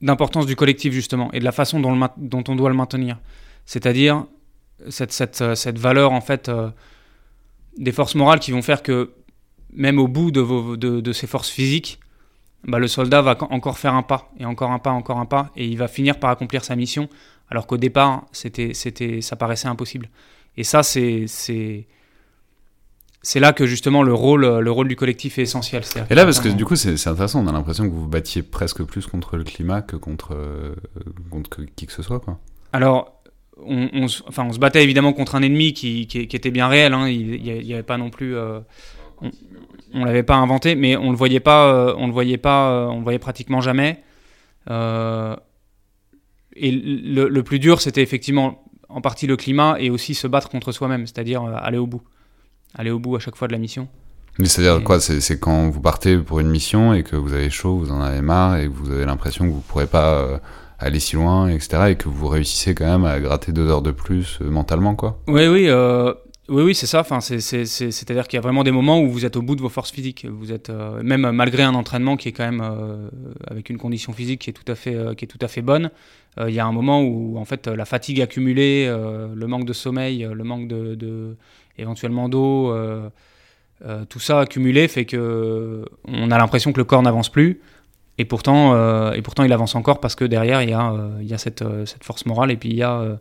d'importance 0.00 0.46
du 0.46 0.56
collectif 0.56 0.92
justement 0.92 1.30
et 1.32 1.38
de 1.38 1.44
la 1.44 1.52
façon 1.52 1.78
dont, 1.78 2.08
dont 2.16 2.44
on 2.48 2.56
doit 2.56 2.70
le 2.70 2.76
maintenir. 2.76 3.18
C'est-à-dire 3.64 4.24
cette, 4.88 5.12
cette, 5.12 5.54
cette, 5.54 5.78
valeur 5.78 6.12
en 6.12 6.20
fait 6.20 6.48
euh, 6.48 6.70
des 7.76 7.92
forces 7.92 8.14
morales 8.14 8.38
qui 8.38 8.52
vont 8.52 8.62
faire 8.62 8.82
que 8.82 9.12
même 9.72 9.98
au 9.98 10.08
bout 10.08 10.30
de, 10.30 10.40
vos, 10.40 10.76
de, 10.76 11.00
de 11.00 11.12
ses 11.12 11.26
forces 11.26 11.50
physiques, 11.50 12.00
bah, 12.64 12.78
le 12.78 12.88
soldat 12.88 13.22
va 13.22 13.36
encore 13.50 13.78
faire 13.78 13.94
un 13.94 14.02
pas 14.02 14.30
et 14.38 14.44
encore 14.44 14.70
un 14.70 14.78
pas, 14.78 14.90
encore 14.90 15.18
un 15.18 15.26
pas 15.26 15.50
et 15.56 15.66
il 15.66 15.78
va 15.78 15.88
finir 15.88 16.18
par 16.18 16.30
accomplir 16.30 16.64
sa 16.64 16.76
mission 16.76 17.08
alors 17.50 17.66
qu'au 17.66 17.76
départ 17.76 18.24
c'était, 18.32 18.74
c'était, 18.74 19.20
ça 19.20 19.36
paraissait 19.36 19.68
impossible. 19.68 20.08
Et 20.56 20.64
ça 20.64 20.82
c'est, 20.82 21.24
c'est 21.26 21.86
c'est 23.22 23.40
là 23.40 23.52
que 23.52 23.66
justement 23.66 24.02
le 24.02 24.14
rôle, 24.14 24.46
le 24.46 24.70
rôle 24.70 24.88
du 24.88 24.96
collectif 24.96 25.38
est 25.38 25.42
essentiel. 25.42 25.82
et 26.08 26.14
là, 26.14 26.24
parce 26.24 26.40
que 26.40 26.48
du 26.48 26.64
coup, 26.64 26.76
c'est 26.76 26.94
intéressant, 27.06 27.44
on 27.44 27.48
a 27.48 27.52
l'impression 27.52 27.84
que 27.84 27.90
vous 27.90 28.02
vous 28.02 28.08
battiez 28.08 28.42
presque 28.42 28.82
plus 28.84 29.06
contre 29.06 29.36
le 29.36 29.44
climat 29.44 29.82
que 29.82 29.96
contre, 29.96 30.34
euh, 30.34 30.74
contre 31.30 31.62
qui 31.76 31.86
que 31.86 31.92
ce 31.92 32.02
soit. 32.02 32.20
Quoi. 32.20 32.38
Alors, 32.72 33.17
on, 33.64 34.06
enfin, 34.26 34.44
on 34.44 34.52
se 34.52 34.58
battait 34.58 34.82
évidemment 34.82 35.12
contre 35.12 35.34
un 35.34 35.42
ennemi 35.42 35.72
qui, 35.72 36.06
qui, 36.06 36.20
était 36.20 36.50
bien 36.50 36.68
réel, 36.68 36.94
hein. 36.94 37.08
il 37.08 37.42
n'y 37.42 37.72
avait 37.72 37.82
pas 37.82 37.98
non 37.98 38.10
plus... 38.10 38.36
Euh, 38.36 38.60
on, 39.20 40.00
ne 40.00 40.04
l'avait 40.04 40.22
pas 40.22 40.36
inventé, 40.36 40.74
mais 40.74 40.96
on 40.96 41.10
le 41.10 41.16
voyait 41.16 41.40
pas, 41.40 41.72
euh, 41.72 41.94
on 41.98 42.06
le 42.06 42.12
voyait 42.12 42.36
pas, 42.36 42.88
on 42.90 42.98
le 42.98 43.02
voyait 43.02 43.18
pratiquement 43.18 43.60
jamais. 43.60 44.02
et 44.68 44.72
le, 46.70 47.28
le 47.28 47.42
plus 47.42 47.58
dur, 47.58 47.80
c'était 47.80 48.02
effectivement 48.02 48.62
en 48.88 49.00
partie 49.00 49.26
le 49.26 49.36
climat 49.36 49.76
et 49.80 49.90
aussi 49.90 50.14
se 50.14 50.26
battre 50.26 50.48
contre 50.48 50.72
soi-même, 50.72 51.06
c'est-à-dire 51.06 51.42
aller 51.44 51.78
au 51.78 51.86
bout 51.86 52.02
aller 52.74 52.90
au 52.90 52.98
bout 52.98 53.16
à 53.16 53.18
chaque 53.18 53.36
fois 53.36 53.48
de 53.48 53.52
la 53.52 53.58
mission. 53.58 53.88
Mais 54.38 54.46
c'est-à-dire 54.46 54.82
quoi 54.84 55.00
C'est 55.00 55.40
quand 55.40 55.68
vous 55.68 55.80
partez 55.80 56.16
pour 56.16 56.40
une 56.40 56.48
mission 56.48 56.94
et 56.94 57.02
que 57.02 57.16
vous 57.16 57.32
avez 57.32 57.50
chaud, 57.50 57.76
vous 57.76 57.90
en 57.90 58.00
avez 58.00 58.20
marre 58.20 58.56
et 58.56 58.66
que 58.66 58.72
vous 58.72 58.90
avez 58.90 59.04
l'impression 59.04 59.46
que 59.46 59.50
vous 59.50 59.56
ne 59.56 59.62
pourrez 59.62 59.88
pas 59.88 60.14
euh, 60.14 60.38
aller 60.78 61.00
si 61.00 61.16
loin, 61.16 61.48
etc. 61.48 61.90
Et 61.90 61.96
que 61.96 62.08
vous 62.08 62.28
réussissez 62.28 62.74
quand 62.74 62.86
même 62.86 63.04
à 63.04 63.18
gratter 63.20 63.52
deux 63.52 63.68
heures 63.68 63.82
de 63.82 63.90
plus 63.90 64.38
euh, 64.40 64.50
mentalement, 64.50 64.94
quoi 64.94 65.20
Oui, 65.26 65.46
oui. 65.46 65.68
Euh, 65.68 66.14
oui, 66.48 66.62
oui, 66.62 66.74
c'est 66.74 66.86
ça. 66.86 67.00
Enfin, 67.00 67.20
c'est-à-dire 67.20 68.26
qu'il 68.26 68.36
y 68.36 68.38
a 68.38 68.40
vraiment 68.40 68.64
des 68.64 68.70
moments 68.70 69.00
où 69.00 69.10
vous 69.10 69.26
êtes 69.26 69.36
au 69.36 69.42
bout 69.42 69.54
de 69.54 69.60
vos 69.60 69.68
forces 69.68 69.90
physiques. 69.90 70.26
Vous 70.26 70.50
êtes 70.50 70.70
même 70.70 71.30
malgré 71.30 71.62
un 71.62 71.74
entraînement 71.74 72.16
qui 72.16 72.30
est 72.30 72.32
quand 72.32 72.50
même 72.50 72.64
avec 73.46 73.68
une 73.68 73.76
condition 73.76 74.14
physique 74.14 74.40
qui 74.40 74.48
est 74.48 74.54
tout 74.54 74.72
à 74.72 74.74
fait, 74.74 74.96
qui 75.18 75.26
est 75.26 75.28
tout 75.28 75.38
à 75.42 75.48
fait 75.48 75.60
bonne. 75.60 75.90
Il 76.40 76.54
y 76.54 76.58
a 76.58 76.64
un 76.64 76.72
moment 76.72 77.02
où 77.02 77.36
en 77.36 77.44
fait 77.44 77.66
la 77.66 77.84
fatigue 77.84 78.22
accumulée, 78.22 78.86
le 78.88 79.46
manque 79.46 79.66
de 79.66 79.74
sommeil, 79.74 80.26
le 80.32 80.42
manque 80.42 80.68
de 80.68 81.36
éventuellement 81.78 82.28
d'eau, 82.28 82.72
euh, 82.72 83.08
euh, 83.84 84.04
tout 84.04 84.18
ça 84.18 84.40
accumulé 84.40 84.88
fait 84.88 85.04
que 85.04 85.84
on 86.06 86.30
a 86.30 86.38
l'impression 86.38 86.72
que 86.72 86.78
le 86.78 86.84
corps 86.84 87.02
n'avance 87.02 87.28
plus. 87.28 87.60
Et 88.18 88.24
pourtant, 88.24 88.74
euh, 88.74 89.12
et 89.12 89.22
pourtant, 89.22 89.44
il 89.44 89.52
avance 89.52 89.74
encore 89.74 90.00
parce 90.00 90.14
que 90.14 90.24
derrière, 90.24 90.62
il 90.62 90.70
y 90.70 90.72
a, 90.72 90.92
il 91.20 91.26
y 91.26 91.34
a 91.34 91.38
cette, 91.38 91.64
cette, 91.86 92.04
force 92.04 92.26
morale 92.26 92.50
et 92.50 92.56
puis 92.56 92.70
il 92.70 92.76
y 92.76 92.82
a, 92.82 93.18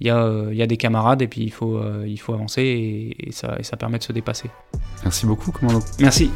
il 0.00 0.06
y, 0.06 0.10
a, 0.10 0.28
il 0.50 0.56
y 0.56 0.62
a 0.62 0.66
des 0.66 0.76
camarades 0.76 1.22
et 1.22 1.28
puis 1.28 1.42
il 1.42 1.52
faut, 1.52 1.80
il 2.04 2.18
faut 2.18 2.34
avancer 2.34 3.14
et, 3.18 3.32
ça, 3.32 3.56
et 3.58 3.62
ça 3.62 3.76
permet 3.76 3.98
de 3.98 4.02
se 4.02 4.12
dépasser. 4.12 4.50
Merci 5.04 5.26
beaucoup, 5.26 5.52
commandant. 5.52 5.80
Merci. 6.00 6.30